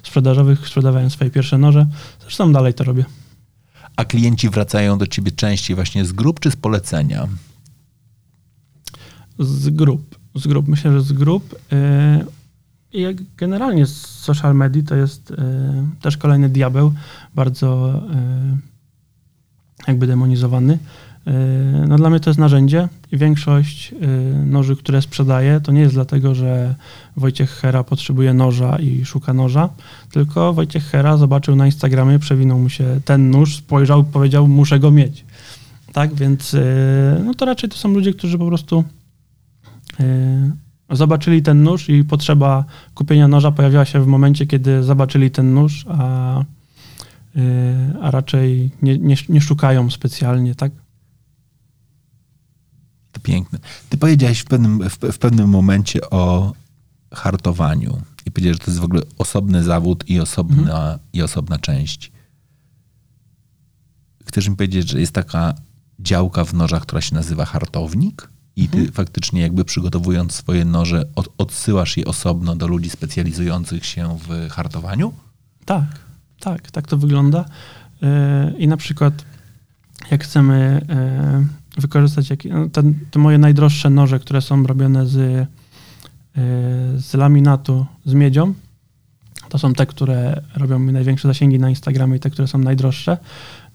[0.02, 1.86] sprzedażowych sprzedawałem swoje pierwsze noże.
[2.20, 3.04] Zresztą dalej to robię.
[3.96, 7.28] A klienci wracają do ciebie częściej właśnie z grup czy z polecenia?
[9.38, 10.18] Z grup.
[10.34, 10.68] Z grup.
[10.68, 11.54] Myślę, że z grup.
[11.72, 12.41] Yy,
[12.92, 15.36] I generalnie social media to jest yy,
[16.00, 16.92] też kolejny diabeł,
[17.34, 18.58] bardzo yy,
[19.88, 20.78] jakby demonizowany.
[21.28, 25.80] Y, no dla mnie to jest narzędzie i większość y, noży, które sprzedaję, to nie
[25.80, 26.74] jest dlatego, że
[27.16, 29.68] Wojciech Hera potrzebuje noża i szuka noża,
[30.10, 34.90] tylko Wojciech Hera zobaczył na Instagramie, przewinął mu się ten nóż, spojrzał, powiedział, muszę go
[34.90, 35.24] mieć.
[35.92, 36.62] Tak, więc y,
[37.24, 38.84] no to raczej to są ludzie, którzy po prostu
[40.92, 42.64] zobaczyli ten nóż i potrzeba
[42.94, 46.44] kupienia noża pojawiła się w momencie, kiedy zobaczyli ten nóż, a,
[48.02, 50.72] a raczej nie, nie, nie szukają specjalnie, tak?
[53.12, 53.58] To piękne.
[53.88, 56.52] Ty powiedziałeś w pewnym, w, w pewnym momencie o
[57.14, 60.98] hartowaniu i powiedziałeś, że to jest w ogóle osobny zawód i osobna, mhm.
[61.12, 62.12] i osobna część.
[64.26, 65.54] Chcesz mi powiedzieć, że jest taka
[65.98, 68.92] działka w nożach, która się nazywa hartownik i ty mhm.
[68.92, 75.12] faktycznie jakby przygotowując swoje noże od, odsyłasz je osobno do ludzi specjalizujących się w hartowaniu?
[75.64, 75.84] Tak,
[76.40, 77.44] tak, tak to wygląda.
[78.02, 78.08] Yy,
[78.58, 79.24] I na przykład
[80.10, 81.46] jak chcemy yy,
[81.80, 85.46] wykorzystać jak, no, te, te, moje najdroższe noże, które są robione z, e,
[86.96, 88.54] z laminatu z miedzią.
[89.48, 93.18] To są te, które robią mi największe zasięgi na Instagramie i te, które są najdroższe.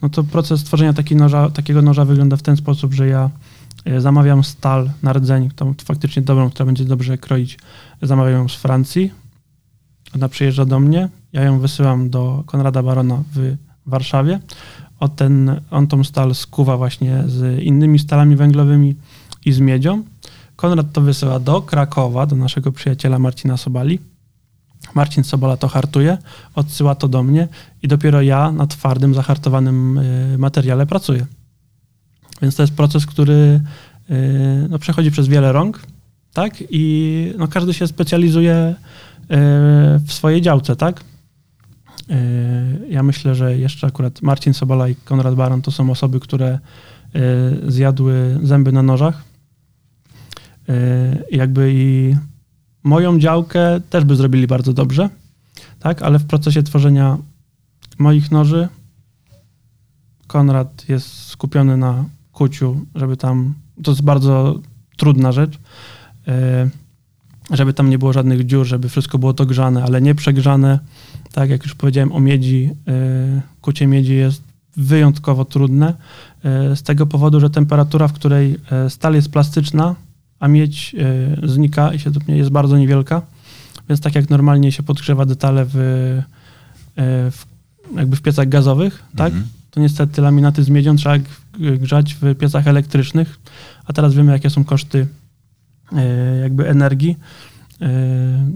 [0.01, 3.29] No to proces tworzenia noża, takiego noża wygląda w ten sposób, że ja
[3.97, 7.59] zamawiam stal na rdzeń, tą faktycznie dobrą, która będzie dobrze kroić.
[8.01, 9.11] Zamawiam ją z Francji.
[10.15, 14.39] Ona przyjeżdża do mnie, ja ją wysyłam do Konrada Barona w Warszawie
[14.99, 18.95] o ten, on tą stal skuwa właśnie z innymi stalami węglowymi
[19.45, 20.03] i z miedzią.
[20.55, 23.99] Konrad to wysyła do Krakowa, do naszego przyjaciela Marcina Sobali.
[24.95, 26.17] Marcin Sobola to hartuje,
[26.55, 27.47] odsyła to do mnie
[27.83, 31.25] i dopiero ja na twardym, zahartowanym y, materiale pracuję.
[32.41, 33.61] Więc to jest proces, który
[34.11, 35.81] y, no, przechodzi przez wiele rąk,
[36.33, 36.63] tak?
[36.69, 39.25] I no, każdy się specjalizuje y,
[39.99, 41.03] w swojej działce, tak?
[42.09, 46.59] Yy, ja myślę, że jeszcze akurat Marcin Sobola i Konrad Baran to są osoby, które
[47.67, 49.23] zjadły zęby na nożach.
[51.31, 52.15] Jakby i
[52.83, 55.09] moją działkę też by zrobili bardzo dobrze,
[55.79, 57.17] tak, ale w procesie tworzenia
[57.99, 58.69] moich noży
[60.27, 62.05] Konrad jest skupiony na
[62.37, 64.59] kuciu, żeby tam, to jest bardzo
[64.97, 65.59] trudna rzecz,
[67.51, 70.79] żeby tam nie było żadnych dziur, żeby wszystko było dogrzane, ale nie przegrzane,
[71.31, 74.43] tak jak już powiedziałem o miedzi, y, kucie miedzi jest
[74.77, 75.93] wyjątkowo trudne
[76.71, 78.57] y, z tego powodu, że temperatura, w której
[78.89, 79.95] stal jest plastyczna,
[80.39, 80.95] a miedź
[81.43, 83.21] znika i się topnie, jest bardzo niewielka.
[83.89, 85.73] Więc tak jak normalnie się podgrzewa detale w,
[87.31, 87.45] w
[87.95, 89.33] jakby w piecach gazowych, tak?
[89.33, 89.47] Mhm.
[89.71, 91.15] To niestety laminaty z miedzią trzeba
[91.79, 93.39] grzać w piecach elektrycznych,
[93.85, 95.07] a teraz wiemy, jakie są koszty
[96.41, 97.17] jakby energii,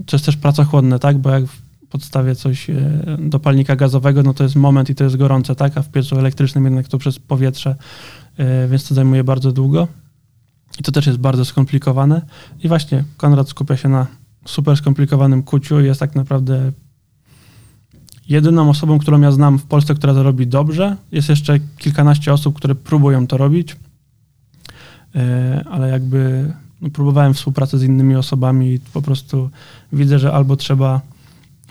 [0.06, 1.18] co jest też pracochłonne, tak?
[1.18, 1.44] Bo jak
[1.92, 2.74] podstawię coś e,
[3.18, 5.78] do palnika gazowego, no to jest moment i to jest gorące, tak?
[5.78, 7.76] A w piecu elektrycznym jednak to przez powietrze,
[8.36, 9.88] e, więc to zajmuje bardzo długo.
[10.80, 12.22] I to też jest bardzo skomplikowane.
[12.62, 14.06] I właśnie Konrad skupia się na
[14.46, 16.72] super skomplikowanym kuciu i jest tak naprawdę
[18.28, 20.96] jedyną osobą, którą ja znam w Polsce, która to robi dobrze.
[21.12, 23.76] Jest jeszcze kilkanaście osób, które próbują to robić,
[25.14, 29.50] e, ale jakby no, próbowałem współpracy z innymi osobami i po prostu
[29.92, 31.00] widzę, że albo trzeba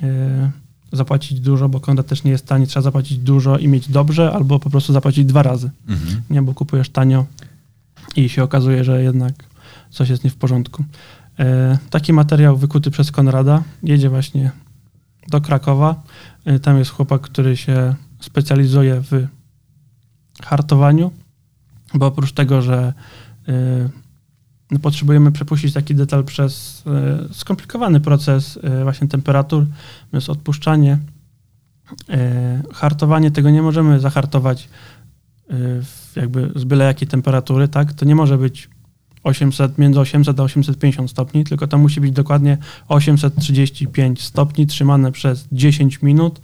[0.03, 0.51] E,
[0.91, 4.59] zapłacić dużo, bo konta też nie jest tani, trzeba zapłacić dużo i mieć dobrze, albo
[4.59, 5.71] po prostu zapłacić dwa razy.
[5.87, 6.21] Mhm.
[6.29, 7.25] Nie, bo kupujesz tanio
[8.15, 9.33] i się okazuje, że jednak
[9.89, 10.83] coś jest nie w porządku.
[11.39, 14.51] E, taki materiał wykuty przez Konrada jedzie właśnie
[15.31, 16.03] do Krakowa.
[16.45, 19.27] E, tam jest chłopak, który się specjalizuje w
[20.43, 21.11] hartowaniu,
[21.93, 22.93] bo oprócz tego, że
[24.71, 29.65] no, potrzebujemy przepuścić taki detal przez e, skomplikowany proces właśnie temperatur,
[30.13, 30.97] jest odpuszczanie
[32.73, 34.69] hartowanie tego nie możemy zahartować
[36.15, 37.93] jakby z byle jakiej temperatury, tak?
[37.93, 38.69] To nie może być
[39.23, 42.57] 800, między 800 a 850 stopni, tylko to musi być dokładnie
[42.87, 46.41] 835 stopni trzymane przez 10 minut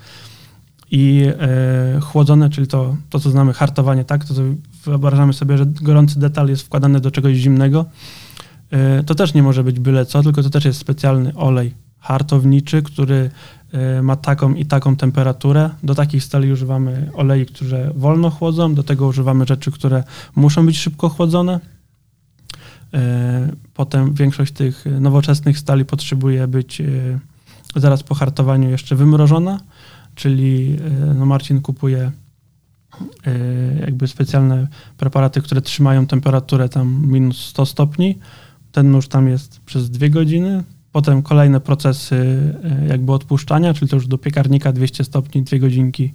[0.91, 4.25] i e, chłodzone, czyli to, to, co znamy, hartowanie, tak?
[4.25, 4.41] To, co
[4.85, 7.85] wyobrażamy sobie, że gorący detal jest wkładany do czegoś zimnego.
[8.71, 12.81] E, to też nie może być byle co, tylko to też jest specjalny olej hartowniczy,
[12.81, 13.29] który
[13.71, 15.69] e, ma taką i taką temperaturę.
[15.83, 20.03] Do takich stali używamy olei, które wolno chłodzą, do tego używamy rzeczy, które
[20.35, 21.59] muszą być szybko chłodzone.
[22.93, 26.85] E, potem większość tych nowoczesnych stali potrzebuje być e,
[27.75, 29.59] zaraz po hartowaniu jeszcze wymrożona,
[30.15, 30.77] czyli
[31.15, 32.11] no Marcin kupuje
[33.81, 34.67] jakby specjalne
[34.97, 38.19] preparaty, które trzymają temperaturę tam minus 100 stopni.
[38.71, 40.63] Ten nóż tam jest przez dwie godziny,
[40.97, 42.15] Potem kolejne procesy
[42.63, 46.13] e, jakby odpuszczania, czyli to już do piekarnika 200 stopni, dwie godzinki,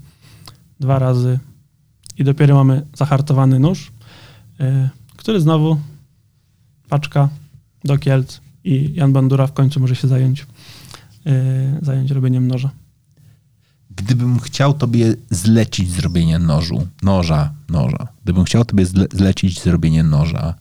[0.81, 1.39] dwa razy
[2.19, 3.93] i dopiero mamy zahartowany nóż,
[4.61, 5.81] e, który znowu
[6.93, 7.29] paczka
[7.85, 10.47] do Kielc i Jan Bandura w końcu może się zająć,
[11.27, 12.71] e, zająć robieniem noża.
[13.97, 20.55] Gdybym chciał tobie zlecić zrobienie nożu, noża, noża, gdybym chciał tobie zle, zlecić zrobienie noża,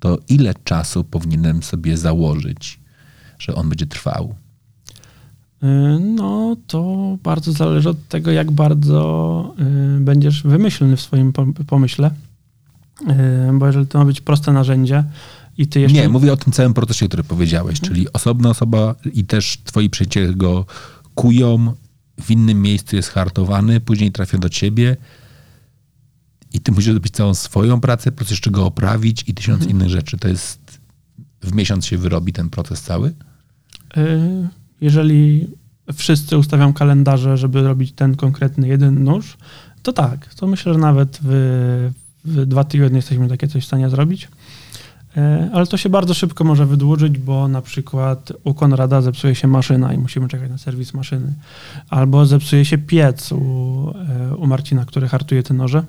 [0.00, 2.80] to ile czasu powinienem sobie założyć,
[3.38, 4.34] że on będzie trwał?
[5.62, 5.66] Y,
[6.00, 9.54] no, to bardzo zależy od tego, jak bardzo
[9.96, 11.32] y, będziesz wymyślny w swoim
[11.66, 12.10] pomyśle.
[13.54, 15.04] Bo jeżeli to ma być proste narzędzie
[15.58, 16.00] i ty jeszcze.
[16.00, 17.94] Nie, mówię o tym całym procesie, który powiedziałeś, mhm.
[17.94, 20.66] czyli osobna osoba i też twoi przyjaciele go
[21.14, 21.74] kują,
[22.20, 24.96] w innym miejscu jest hartowany, później trafia do ciebie
[26.52, 29.70] i ty musisz zrobić całą swoją pracę, plus jeszcze go oprawić i tysiąc mhm.
[29.70, 30.18] innych rzeczy.
[30.18, 30.80] To jest
[31.42, 33.08] w miesiąc się wyrobi ten proces cały?
[33.96, 34.48] Y,
[34.80, 35.48] jeżeli
[35.94, 39.36] wszyscy ustawiam kalendarze, żeby robić ten konkretny jeden nóż,
[39.82, 41.90] to tak, to myślę, że nawet w,
[42.24, 44.28] w dwa tygodnie jesteśmy takie coś w stanie zrobić.
[45.16, 45.20] Y,
[45.52, 49.94] ale to się bardzo szybko może wydłużyć, bo na przykład u Konrada zepsuje się maszyna
[49.94, 51.32] i musimy czekać na serwis maszyny.
[51.90, 53.36] Albo zepsuje się piec u,
[54.32, 55.84] y, u Marcina, który hartuje te noże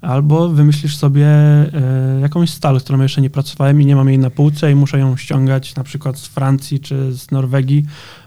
[0.00, 4.18] albo wymyślisz sobie e, jakąś stal, z którą jeszcze nie pracowałem i nie mam jej
[4.18, 7.84] na półce i muszę ją ściągać na przykład z Francji czy z Norwegii,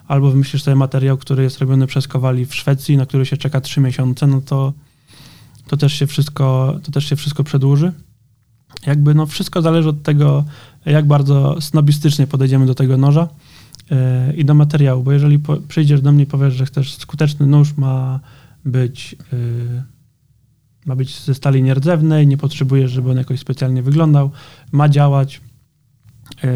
[0.08, 3.62] albo wymyślisz sobie materiał, który jest robiony przez Kowali w Szwecji, na który się czeka
[3.62, 4.74] trzy miesiące, no to,
[5.68, 7.92] to, też się wszystko, to też się wszystko przedłuży.
[8.86, 10.44] Jakby no wszystko zależy od tego,
[10.86, 13.28] jak bardzo snobistycznie podejdziemy do tego noża
[13.92, 13.98] yy,
[14.34, 17.78] i do materiału, bo jeżeli po, przyjdziesz do mnie i powiesz, że chcesz skuteczny nóż
[17.78, 18.20] ma
[18.66, 19.16] być...
[19.32, 19.84] Yy,
[20.86, 24.32] ma być ze stali nierdzewnej, nie potrzebujesz, żeby on jakoś specjalnie wyglądał,
[24.72, 25.42] ma działać.
[26.44, 26.50] Yy,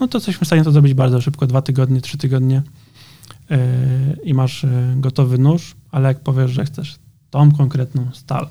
[0.00, 2.62] no to jesteśmy w stanie to zrobić bardzo szybko, dwa tygodnie, trzy tygodnie
[4.24, 6.98] i masz gotowy nóż, ale jak powiesz, że chcesz
[7.30, 8.48] tą konkretną stal,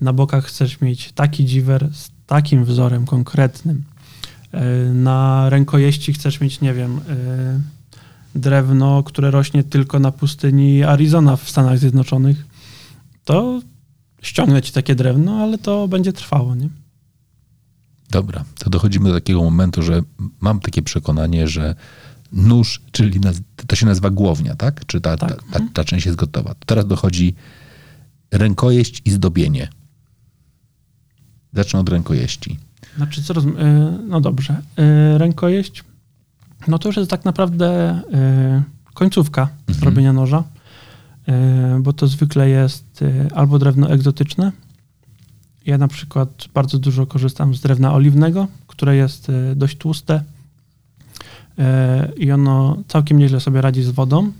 [0.00, 3.84] na bokach chcesz mieć taki dziwer z takim wzorem konkretnym,
[4.94, 7.00] na rękojeści chcesz mieć, nie wiem,
[8.34, 12.46] drewno, które rośnie tylko na pustyni Arizona w Stanach Zjednoczonych,
[13.24, 13.60] to
[14.22, 16.68] ściągnę ci takie drewno, ale to będzie trwało, nie?
[18.10, 20.02] Dobra, to dochodzimy do takiego momentu, że
[20.40, 21.74] mam takie przekonanie, że
[22.32, 23.20] nóż, czyli
[23.66, 24.86] to się nazywa głownia, tak?
[24.86, 25.42] Czy ta, tak.
[25.52, 26.54] ta, ta, ta część jest gotowa.
[26.66, 27.34] Teraz dochodzi
[28.30, 29.68] rękojeść i zdobienie.
[31.52, 32.58] Zacznę od rękojeści.
[32.96, 33.58] Znaczy, co rozumiem?
[33.58, 34.62] E, no dobrze.
[34.76, 35.84] E, rękojeść,
[36.68, 37.66] no to już jest tak naprawdę
[38.12, 38.62] e,
[38.94, 39.84] końcówka mhm.
[39.84, 40.44] robienia noża.
[41.80, 44.52] Bo to zwykle jest albo drewno egzotyczne.
[45.66, 50.22] Ja na przykład bardzo dużo korzystam z drewna oliwnego, które jest dość tłuste
[52.16, 54.32] i ono całkiem nieźle sobie radzi z wodą,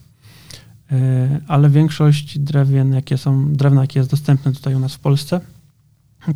[1.48, 5.40] ale większość drewien, jakie są, drewna, jakie jest dostępne tutaj u nas w Polsce,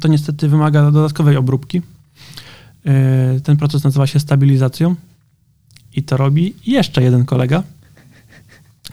[0.00, 1.82] to niestety wymaga dodatkowej obróbki.
[3.42, 4.94] Ten proces nazywa się stabilizacją
[5.94, 7.62] i to robi jeszcze jeden kolega,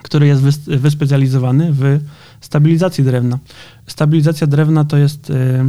[0.02, 2.00] który jest wyspecjalizowany w
[2.40, 3.38] stabilizacji drewna.
[3.86, 5.64] Stabilizacja drewna to jest y,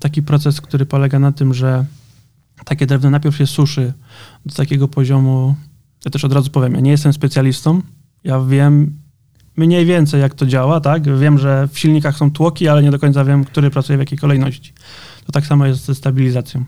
[0.00, 1.84] taki proces, który polega na tym, że
[2.64, 3.92] takie drewno najpierw się suszy
[4.46, 5.54] do takiego poziomu.
[6.04, 7.82] Ja też od razu powiem, ja nie jestem specjalistą.
[8.24, 8.98] Ja wiem
[9.56, 11.18] mniej więcej, jak to działa, tak?
[11.18, 14.18] Wiem, że w silnikach są tłoki, ale nie do końca wiem, który pracuje w jakiej
[14.18, 14.72] kolejności.
[15.26, 16.64] To tak samo jest ze stabilizacją.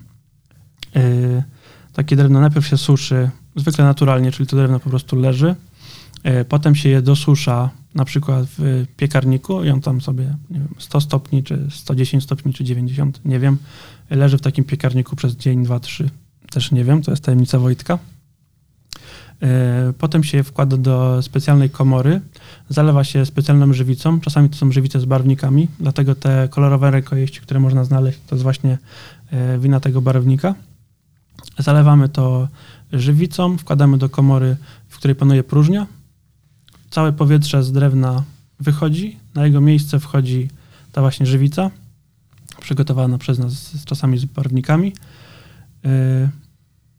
[0.94, 1.42] Yy,
[1.92, 5.54] takie drewno najpierw się suszy, zwykle naturalnie, czyli to drewno po prostu leży
[6.26, 11.00] E, potem się je dosusza na przykład w piekarniku i on tam sobie wiem, 100
[11.00, 13.58] stopni, czy 110 stopni, czy 90, nie wiem,
[14.10, 16.10] leży w takim piekarniku przez dzień, dwa, trzy,
[16.50, 17.98] też nie wiem, to jest tajemnica Wojtka.
[19.42, 22.20] E, potem się wkłada do specjalnej komory,
[22.68, 24.20] zalewa się specjalną żywicą.
[24.20, 28.42] Czasami to są żywice z barwnikami, dlatego te kolorowe rękojeści, które można znaleźć, to jest
[28.42, 28.78] właśnie
[29.30, 30.54] e, wina tego barwnika.
[31.58, 32.48] Zalewamy to
[32.92, 34.56] żywicą, wkładamy do komory,
[34.88, 35.86] w której panuje próżnia.
[36.90, 38.22] Całe powietrze z drewna
[38.60, 40.48] wychodzi, na jego miejsce wchodzi
[40.92, 41.70] ta właśnie żywica,
[42.60, 44.92] przygotowana przez nas czasami z barwnikami.
[45.84, 46.28] E,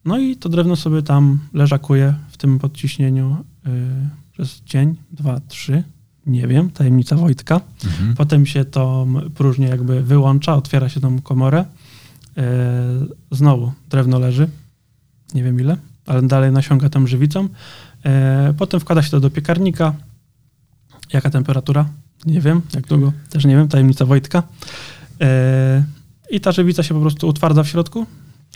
[0.05, 3.71] no i to drewno sobie tam leżakuje w tym podciśnieniu yy,
[4.31, 5.83] przez dzień, dwa, trzy,
[6.25, 7.61] nie wiem, tajemnica Wojtka.
[7.85, 8.15] Mhm.
[8.15, 11.65] Potem się to próżnie jakby wyłącza, otwiera się tą komorę.
[12.35, 12.43] Yy,
[13.31, 14.49] znowu drewno leży,
[15.33, 17.43] nie wiem ile, ale dalej nasiąga tam żywicą.
[17.43, 19.93] Yy, potem wkłada się to do piekarnika.
[21.13, 21.85] Jaka temperatura?
[22.25, 22.61] Nie wiem.
[22.73, 23.13] Jak długo?
[23.29, 23.67] Też nie wiem.
[23.67, 24.43] Tajemnica Wojtka.
[25.19, 25.27] Yy,
[26.31, 28.05] I ta żywica się po prostu utwardza w środku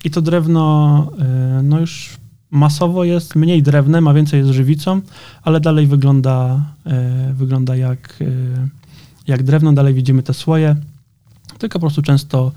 [0.04, 1.12] i to drewno
[1.60, 2.18] y, no już
[2.52, 5.02] masowo jest mniej drewnem, a więcej jest żywicą,
[5.42, 6.66] ale dalej wygląda,
[7.30, 8.68] y, wygląda jak, y,
[9.28, 10.76] jak drewno, dalej widzimy te słoje,
[11.58, 12.52] tylko po prostu często,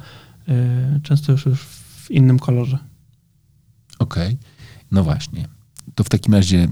[1.03, 1.61] często już, już
[2.05, 2.79] w innym kolorze.
[3.99, 4.37] Okej, okay.
[4.91, 5.49] no właśnie.
[5.95, 6.69] To w takim razie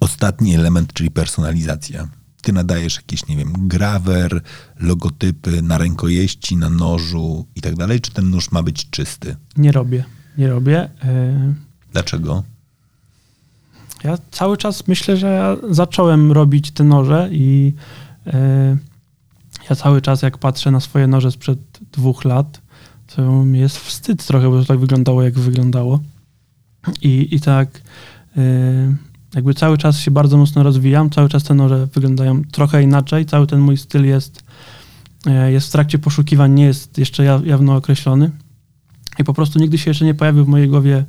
[0.00, 2.08] ostatni element, czyli personalizacja
[2.42, 4.40] ty nadajesz jakieś, nie wiem, grawer,
[4.80, 9.36] logotypy na rękojeści, na nożu i tak dalej, czy ten nóż ma być czysty?
[9.56, 10.04] Nie robię,
[10.38, 10.90] nie robię.
[11.92, 12.42] Dlaczego?
[14.04, 17.72] Ja cały czas myślę, że ja zacząłem robić te noże i
[18.26, 18.76] e,
[19.70, 21.58] ja cały czas jak patrzę na swoje noże sprzed
[21.92, 22.60] dwóch lat,
[23.16, 26.00] to mi jest wstyd trochę, bo to tak wyglądało, jak wyglądało.
[27.02, 27.82] I, i tak
[28.36, 28.42] e,
[29.34, 33.46] jakby cały czas się bardzo mocno rozwijam, cały czas te noże wyglądają trochę inaczej, cały
[33.46, 34.44] ten mój styl jest,
[35.26, 38.30] e, jest w trakcie poszukiwań, nie jest jeszcze jawno określony.
[39.18, 41.04] I po prostu nigdy się jeszcze nie pojawił w mojej głowie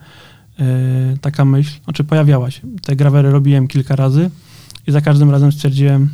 [1.21, 2.61] taka myśl, znaczy pojawiała się.
[2.81, 4.29] Te grawery robiłem kilka razy
[4.87, 6.09] i za każdym razem stwierdziłem,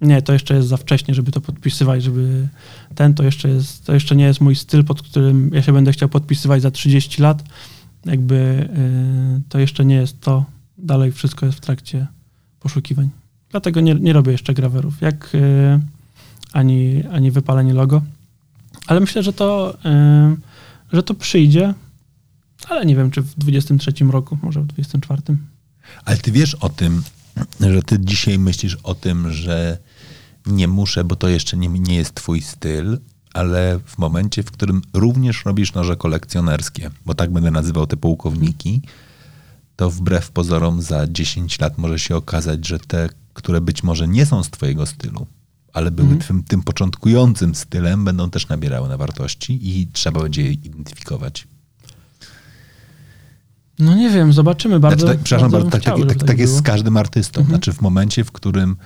[0.00, 2.48] nie, to jeszcze jest za wcześnie, żeby to podpisywać, żeby
[2.94, 5.92] ten to jeszcze jest, to jeszcze nie jest mój styl, pod którym ja się będę
[5.92, 7.44] chciał podpisywać za 30 lat.
[8.04, 10.44] Jakby e, to jeszcze nie jest to,
[10.78, 12.06] dalej wszystko jest w trakcie
[12.60, 13.10] poszukiwań.
[13.50, 15.80] Dlatego nie, nie robię jeszcze grawerów, jak yy,
[16.52, 18.02] ani, ani wypalenie logo.
[18.86, 20.36] Ale myślę, że to, yy,
[20.92, 21.74] że to przyjdzie,
[22.68, 25.22] ale nie wiem, czy w 23 roku, może w 24.
[26.04, 27.02] Ale ty wiesz o tym,
[27.60, 29.78] że ty dzisiaj myślisz o tym, że
[30.46, 32.98] nie muszę, bo to jeszcze nie, nie jest twój styl,
[33.34, 38.82] ale w momencie, w którym również robisz noże kolekcjonerskie, bo tak będę nazywał te pułkowniki,
[39.76, 44.26] to wbrew pozorom za 10 lat może się okazać, że te, które być może nie
[44.26, 45.26] są z twojego stylu,
[45.72, 46.20] ale były mm.
[46.20, 51.48] tym, tym początkującym stylem, będą też nabierały na wartości i trzeba będzie je identyfikować.
[53.80, 55.06] No nie wiem, zobaczymy bardzo.
[55.06, 57.40] Znaczy, tak, przepraszam bardzo, tak, tak, tak, tak, tak jest z każdym artystą.
[57.40, 57.56] Mhm.
[57.56, 58.76] Znaczy w momencie, w którym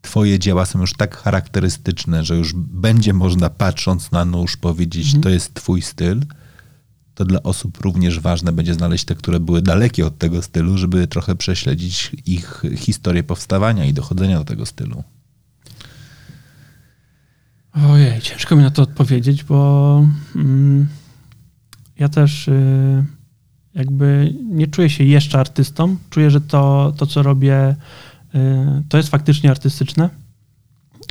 [0.00, 5.22] twoje dzieła są już tak charakterystyczne, że już będzie można patrząc na nóż powiedzieć, mhm.
[5.22, 6.22] to jest twój styl,
[7.14, 11.06] to dla osób również ważne będzie znaleźć te, które były dalekie od tego stylu, żeby
[11.06, 15.04] trochę prześledzić ich historię powstawania i dochodzenia do tego stylu.
[17.72, 20.06] Ojej, ciężko mi na to odpowiedzieć, bo
[20.36, 20.88] mm,
[21.98, 23.04] ja też y,
[23.78, 25.96] jakby nie czuję się jeszcze artystą.
[26.10, 27.76] Czuję, że to, to co robię,
[28.34, 28.38] y,
[28.88, 30.10] to jest faktycznie artystyczne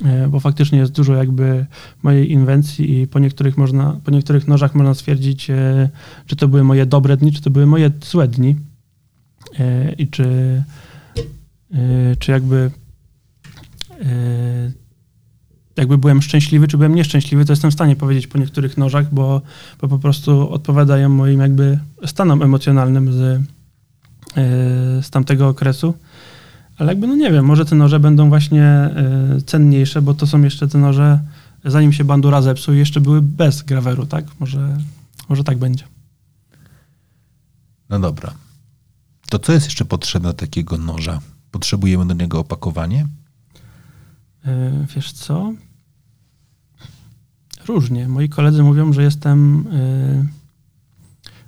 [0.05, 1.65] E, bo faktycznie jest dużo jakby
[2.03, 5.89] mojej inwencji i po niektórych, można, po niektórych nożach można stwierdzić, e,
[6.25, 8.55] czy to były moje dobre dni, czy to były moje złe dni
[9.97, 10.63] i czy,
[12.19, 12.71] czy jakby
[15.77, 19.41] jakby byłem szczęśliwy, czy byłem nieszczęśliwy, to jestem w stanie powiedzieć po niektórych nożach, bo,
[19.81, 23.41] bo po prostu odpowiadają moim jakby stanom emocjonalnym z,
[25.05, 25.93] z tamtego okresu.
[26.77, 28.89] Ale jakby, no nie wiem, może te noże będą właśnie
[29.37, 31.19] y, cenniejsze, bo to są jeszcze te noże,
[31.65, 34.25] zanim się bandura zepsuł, jeszcze były bez graweru, tak?
[34.39, 34.77] Może,
[35.29, 35.83] może tak będzie.
[37.89, 38.33] No dobra.
[39.29, 41.21] To co jest jeszcze potrzebne takiego noża?
[41.51, 43.07] Potrzebujemy do niego opakowanie?
[44.45, 44.51] Yy,
[44.95, 45.53] wiesz co?
[47.67, 48.07] Różnie.
[48.07, 50.25] Moi koledzy mówią, że jestem, yy,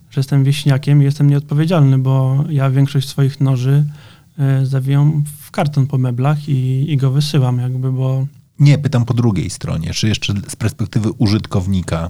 [0.09, 3.85] że jestem wieśniakiem i jestem nieodpowiedzialny, bo ja większość swoich noży
[4.39, 8.27] E, zawijam w karton po meblach i, i go wysyłam jakby, bo...
[8.59, 9.93] Nie, pytam po drugiej stronie.
[9.93, 12.09] Czy jeszcze z perspektywy użytkownika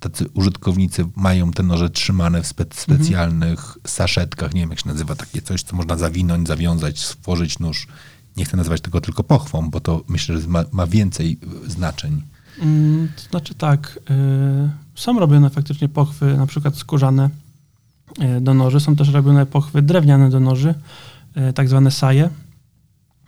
[0.00, 3.80] tacy użytkownicy mają te noże trzymane w spe specjalnych mhm.
[3.86, 7.86] saszetkach, nie wiem jak się nazywa takie coś, co można zawinąć, zawiązać, stworzyć nóż.
[8.36, 12.22] Nie chcę nazywać tego tylko pochwą, bo to myślę, że ma, ma więcej znaczeń.
[12.60, 17.30] Mm, to znaczy tak, y, są robione faktycznie pochwy, na przykład skórzane,
[18.18, 18.80] e, do noży.
[18.80, 20.74] Są też robione pochwy drewniane do noży,
[21.34, 22.30] e, tak zwane saje.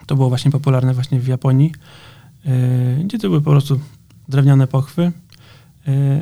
[0.07, 1.73] To było właśnie popularne właśnie w Japonii,
[3.05, 3.81] gdzie to były po prostu
[4.29, 5.13] drewniane pochwy.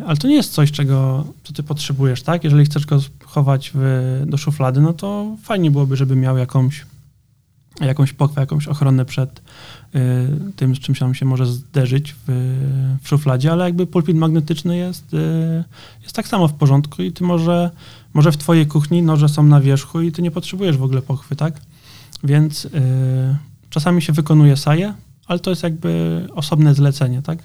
[0.07, 2.45] Ale to nie jest coś, czego co ty potrzebujesz, tak?
[2.45, 6.87] Jeżeli chcesz go chować w, do szuflady, no to fajnie byłoby, żeby miał jakąś,
[7.81, 9.43] jakąś pokwę, jakąś ochronę przed,
[9.95, 12.25] Y, tym, z czym się się może zderzyć w,
[13.03, 15.65] w szufladzie, ale jakby pulpit magnetyczny jest, y,
[16.03, 17.71] jest tak samo w porządku i ty może,
[18.15, 21.37] może w twojej kuchni noże są na wierzchu i ty nie potrzebujesz w ogóle pochwy,
[21.37, 21.61] tak?
[22.25, 22.71] Więc y,
[23.71, 24.95] czasami się wykonuje saje,
[25.27, 27.39] ale to jest jakby osobne zlecenie, tak?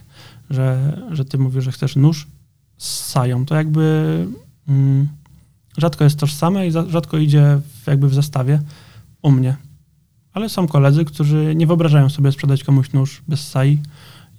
[0.49, 2.27] Że, że ty mówisz, że chcesz nóż
[2.77, 3.45] z sają.
[3.45, 4.27] To jakby
[4.67, 5.07] mm,
[5.77, 8.61] rzadko jest tożsame i za, rzadko idzie w, jakby w zestawie
[9.21, 9.66] u mnie
[10.37, 13.81] ale są koledzy, którzy nie wyobrażają sobie sprzedać komuś nóż bez sai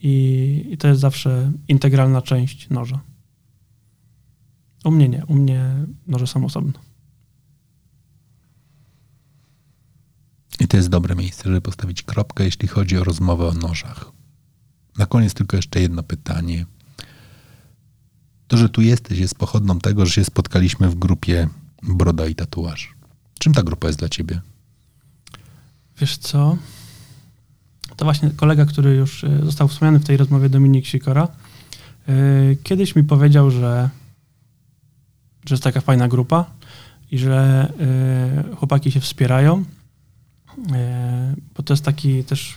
[0.03, 3.01] i, i to jest zawsze integralna część noża.
[4.85, 5.75] U mnie nie, u mnie
[6.07, 6.73] noże są osobno.
[10.61, 14.13] I to jest dobre miejsce, żeby postawić kropkę, jeśli chodzi o rozmowę o nożach.
[14.99, 16.67] Na koniec tylko jeszcze jedno pytanie.
[18.49, 21.49] To, że tu jesteś, jest pochodną tego, że się spotkaliśmy w grupie
[21.83, 22.95] Broda i Tatuaż.
[23.39, 24.41] Czym ta grupa jest dla ciebie?
[26.01, 26.57] Wiesz co?
[27.97, 31.29] To właśnie kolega, który już e, został wspomniany w tej rozmowie, Dominik Sikora,
[32.09, 32.13] e,
[32.63, 33.91] kiedyś mi powiedział, że,
[35.47, 36.45] że jest taka fajna grupa
[37.11, 37.69] i że
[38.51, 39.65] e, chłopaki się wspierają,
[41.57, 42.57] bo to jest taki też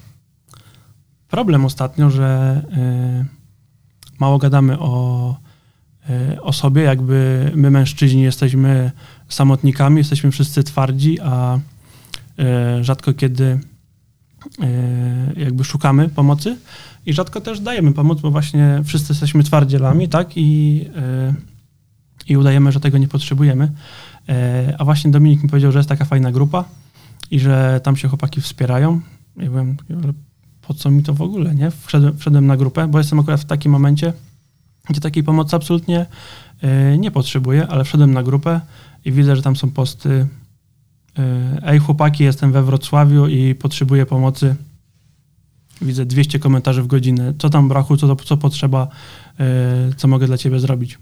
[1.27, 2.61] problem ostatnio, że
[4.19, 5.35] mało gadamy o,
[6.41, 8.91] o sobie, jakby my mężczyźni jesteśmy
[9.29, 11.59] samotnikami, jesteśmy wszyscy twardzi, a
[12.81, 13.59] rzadko kiedy
[14.61, 14.69] e,
[15.37, 16.57] jakby szukamy pomocy
[17.05, 20.31] i rzadko też dajemy pomoc, bo właśnie wszyscy jesteśmy twardzielami, tak?
[20.35, 21.33] I, e,
[22.27, 23.71] i udajemy, że tego nie potrzebujemy.
[24.77, 26.65] A właśnie Dominik mi powiedział, że jest taka fajna grupa
[27.31, 29.01] i że tam się chłopaki wspierają.
[29.37, 29.77] Ja byłem,
[30.61, 31.71] po co mi to w ogóle, nie?
[31.71, 34.13] Wszedłem, wszedłem na grupę, bo jestem akurat w takim momencie,
[34.89, 36.05] gdzie takiej pomocy absolutnie
[36.97, 38.61] nie potrzebuję, ale wszedłem na grupę
[39.05, 40.40] i widzę, że tam są posty E,
[41.63, 44.55] ej chłopaki, jestem we Wrocławiu i potrzebuję pomocy.
[45.81, 47.33] Widzę 200 komentarzy w godzinę.
[47.39, 48.87] Co tam brachu, co, co potrzeba,
[49.39, 49.45] e,
[49.97, 50.99] co mogę dla ciebie zrobić.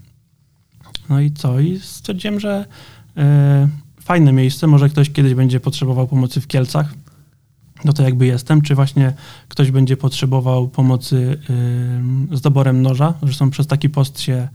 [1.08, 1.60] No i co?
[1.60, 2.66] I stwierdziłem, że
[3.16, 3.68] e,
[4.00, 6.94] fajne miejsce, może ktoś kiedyś będzie potrzebował pomocy w Kielcach,
[7.84, 9.12] no to jakby jestem, czy właśnie
[9.48, 11.38] ktoś będzie potrzebował pomocy
[12.32, 14.48] z doborem noża, zresztą przez taki post się E,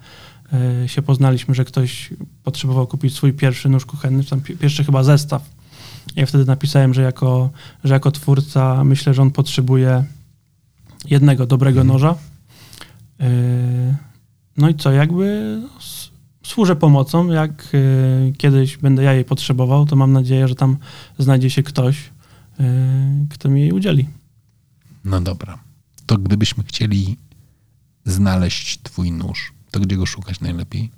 [0.87, 2.09] się poznaliśmy, że ktoś
[2.43, 5.49] potrzebował kupić swój pierwszy nóż kuchenny, tam pierwszy chyba zestaw.
[6.15, 7.49] Ja wtedy napisałem, że jako,
[7.83, 10.03] że jako twórca myślę, że on potrzebuje
[11.05, 11.87] jednego dobrego mhm.
[11.87, 12.15] noża.
[13.19, 13.95] E,
[14.57, 15.57] no i co, jakby
[16.43, 20.77] służę pomocą, jak e, kiedyś będę ja jej potrzebował, to mam nadzieję, że tam
[21.17, 22.15] znajdzie się ktoś,
[23.29, 24.07] kto mi jej udzieli.
[25.05, 25.59] No dobra.
[26.05, 27.17] To gdybyśmy chcieli
[28.05, 30.91] znaleźć twój nóż, to gdzie go szukać najlepiej?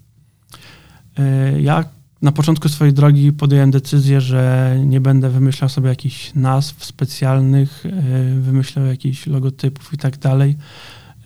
[1.18, 1.86] E, ja
[2.22, 7.92] na początku swojej drogi podjąłem decyzję, że nie będę wymyślał sobie jakichś nazw specjalnych, e,
[8.40, 10.58] wymyślał jakichś logotypów i tak dalej.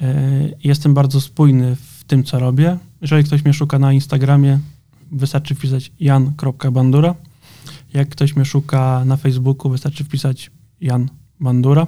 [0.02, 2.78] E, jestem bardzo spójny w tym, co robię.
[3.02, 4.60] Jeżeli ktoś mnie szuka na Instagramie,
[5.12, 7.16] wystarczy wpisać jan.bandura.
[7.94, 11.88] Jak ktoś mnie szuka na Facebooku, wystarczy wpisać Jan Bandura.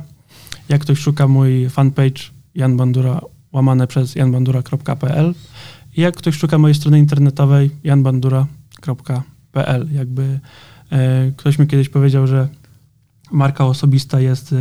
[0.69, 2.21] Jak ktoś szuka mój fanpage
[2.55, 3.21] Jan Bandura
[3.53, 5.33] łamane przez janbandura.pl
[5.97, 10.39] jak ktoś szuka mojej strony internetowej janbandura.pl, jakby
[10.89, 12.47] e, ktoś mi kiedyś powiedział, że
[13.31, 14.57] marka osobista jest e,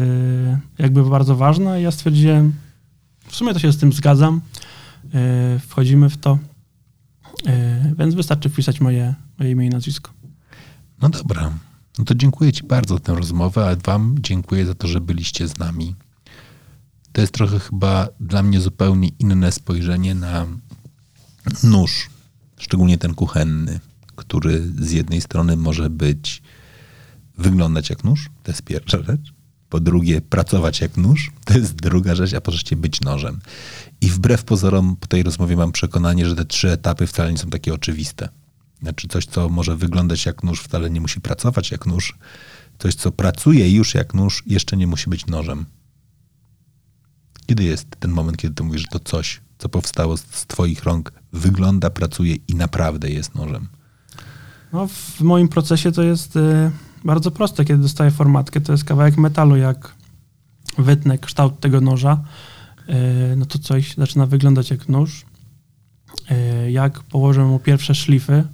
[0.79, 1.79] jakby bardzo ważna.
[1.79, 2.53] I ja stwierdziłem,
[3.29, 4.41] w sumie to się z tym zgadzam,
[5.15, 6.39] e, wchodzimy w to,
[7.47, 10.11] e, więc wystarczy wpisać moje, moje imię i nazwisko.
[11.03, 11.53] No dobra,
[11.99, 15.49] no to dziękuję Ci bardzo za tę rozmowę, a Wam dziękuję za to, że byliście
[15.49, 15.95] z nami.
[17.13, 20.47] To jest trochę chyba dla mnie zupełnie inne spojrzenie na
[21.63, 22.11] nóż,
[22.59, 23.81] szczególnie ten kuchenny,
[24.17, 26.43] który z jednej strony może być,
[27.39, 29.33] wyglądać jak nóż, to jest pierwsza rzecz.
[29.69, 33.41] Po drugie, pracować jak nóż, to jest druga rzecz, a po trzecie być nożem.
[34.01, 37.51] I wbrew pozorom po tej rozmowie mam przekonanie, że te trzy etapy wcale nie są
[37.51, 38.29] takie oczywiste.
[38.83, 42.19] Znaczy coś, co może wyglądać jak nóż, wcale nie musi pracować jak nóż.
[42.79, 45.67] Coś, co pracuje już jak nóż, jeszcze nie musi być nożem.
[47.53, 51.13] Kiedy jest ten moment, kiedy ty mówisz, że to coś, co powstało z, twoich rąk,
[51.33, 53.69] wygląda, pracuje i naprawdę jest nożem?
[54.73, 56.71] No, w moim procesie to jest y,
[57.05, 57.65] bardzo proste.
[57.65, 59.57] Kiedy dostaję formatkę, to jest kawałek metalu.
[59.57, 59.95] Jak
[60.79, 62.25] wytnę kształt tego noża,
[63.33, 65.25] y, no to coś zaczyna wyglądać jak nóż.
[66.67, 68.45] Y, jak położę mu pierwsze szlify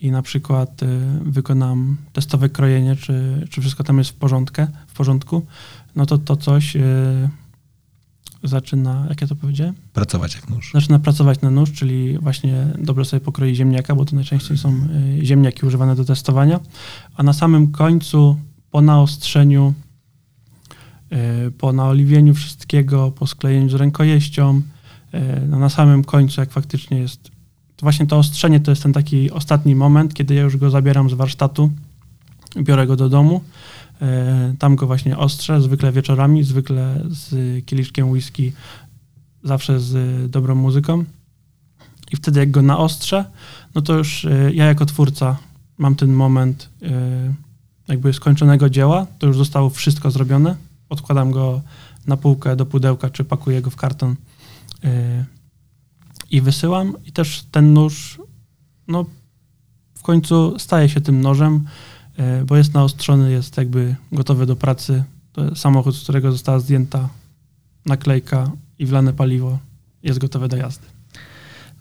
[0.00, 0.86] i na przykład y,
[1.24, 5.46] wykonam testowe krojenie, czy, czy wszystko tam jest w, porządkę, w porządku,
[5.96, 7.28] no to to coś y,
[8.44, 9.74] zaczyna, jak ja to powiedziałem?
[9.92, 10.70] Pracować jak nóż.
[10.74, 14.88] Zaczyna pracować na nóż, czyli właśnie dobrze sobie pokroi ziemniaka, bo to najczęściej są
[15.20, 16.60] y, ziemniaki używane do testowania,
[17.16, 18.36] a na samym końcu
[18.70, 19.74] po naostrzeniu,
[21.46, 24.62] y, po naoliwieniu wszystkiego, po sklejeniu z rękojeścią,
[25.14, 27.22] y, no na samym końcu, jak faktycznie jest,
[27.76, 31.10] to właśnie to ostrzenie to jest ten taki ostatni moment, kiedy ja już go zabieram
[31.10, 31.70] z warsztatu,
[32.62, 33.40] biorę go do domu,
[34.58, 38.52] tam go właśnie ostrzę, zwykle wieczorami, zwykle z kieliszkiem whisky,
[39.42, 41.04] zawsze z dobrą muzyką.
[42.12, 43.24] I wtedy jak go naostrzę,
[43.74, 45.36] no to już y, ja jako twórca
[45.78, 46.88] mam ten moment y,
[47.88, 50.56] jakby skończonego dzieła, to już zostało wszystko zrobione.
[50.88, 51.62] Odkładam go
[52.06, 54.16] na półkę do pudełka, czy pakuję go w karton
[56.30, 56.94] i wysyłam.
[57.04, 58.20] I też ten nóż,
[58.88, 59.04] no
[59.94, 61.64] w końcu staje się tym nożem,
[62.46, 65.04] bo jest naostrzony, jest jakby gotowy do pracy.
[65.54, 67.08] Samochód, z którego została zdjęta
[67.86, 69.58] naklejka i wlane paliwo
[70.02, 70.86] jest gotowe do jazdy.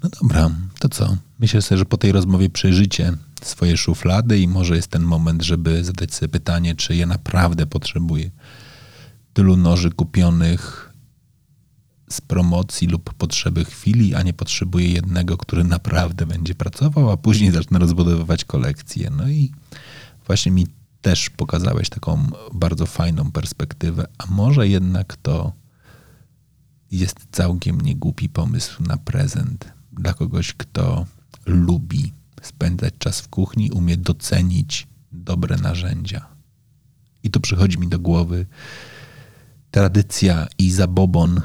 [0.03, 1.17] No dobra, to co?
[1.39, 5.83] Myślę sobie, że po tej rozmowie przejrzycie swoje szuflady i może jest ten moment, żeby
[5.83, 8.31] zadać sobie pytanie, czy ja naprawdę potrzebuję
[9.33, 10.93] tylu noży kupionych
[12.09, 17.51] z promocji lub potrzeby chwili, a nie potrzebuję jednego, który naprawdę będzie pracował, a później
[17.51, 19.09] zacznę rozbudowywać kolekcję.
[19.17, 19.51] No i
[20.27, 20.67] właśnie mi
[21.01, 25.53] też pokazałeś taką bardzo fajną perspektywę, a może jednak to
[26.91, 31.05] jest całkiem niegłupi pomysł na prezent dla kogoś, kto
[31.45, 36.25] lubi spędzać czas w kuchni, umie docenić dobre narzędzia.
[37.23, 38.45] I tu przychodzi mi do głowy
[39.71, 41.41] tradycja i zabobon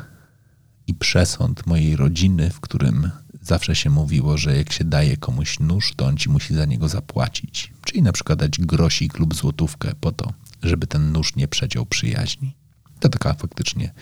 [0.86, 3.10] i przesąd mojej rodziny, w którym
[3.48, 6.88] zawsze się mówiło, że jak się daje komuś nóż, to on ci musi za niego
[6.88, 7.72] zapłacić.
[7.84, 12.54] Czyli na przykład dać grosik lub złotówkę po to, żeby ten nóż nie przeciął przyjaźni.
[13.00, 13.92] To taka faktycznie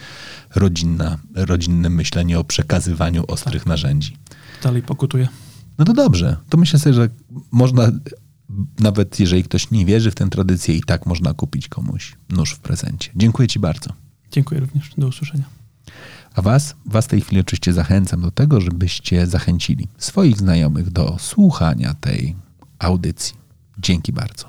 [0.55, 4.17] rodzinna, rodzinne myślenie o przekazywaniu ostrych narzędzi.
[4.63, 5.29] Dalej pokutuję.
[5.79, 6.37] No to dobrze.
[6.49, 7.09] To myślę sobie, że
[7.51, 7.93] można,
[8.79, 12.59] nawet jeżeli ktoś nie wierzy w tę tradycję, i tak można kupić komuś nóż w
[12.59, 13.11] prezencie.
[13.17, 13.91] Dziękuję Ci bardzo.
[14.33, 14.91] Dziękuję również.
[14.99, 15.56] Do usłyszenia.
[16.37, 21.17] A Was, Was w tej chwili oczywiście zachęcam do tego, żebyście zachęcili swoich znajomych do
[21.19, 22.37] słuchania tej
[22.79, 23.37] audycji.
[23.79, 24.49] Dzięki bardzo.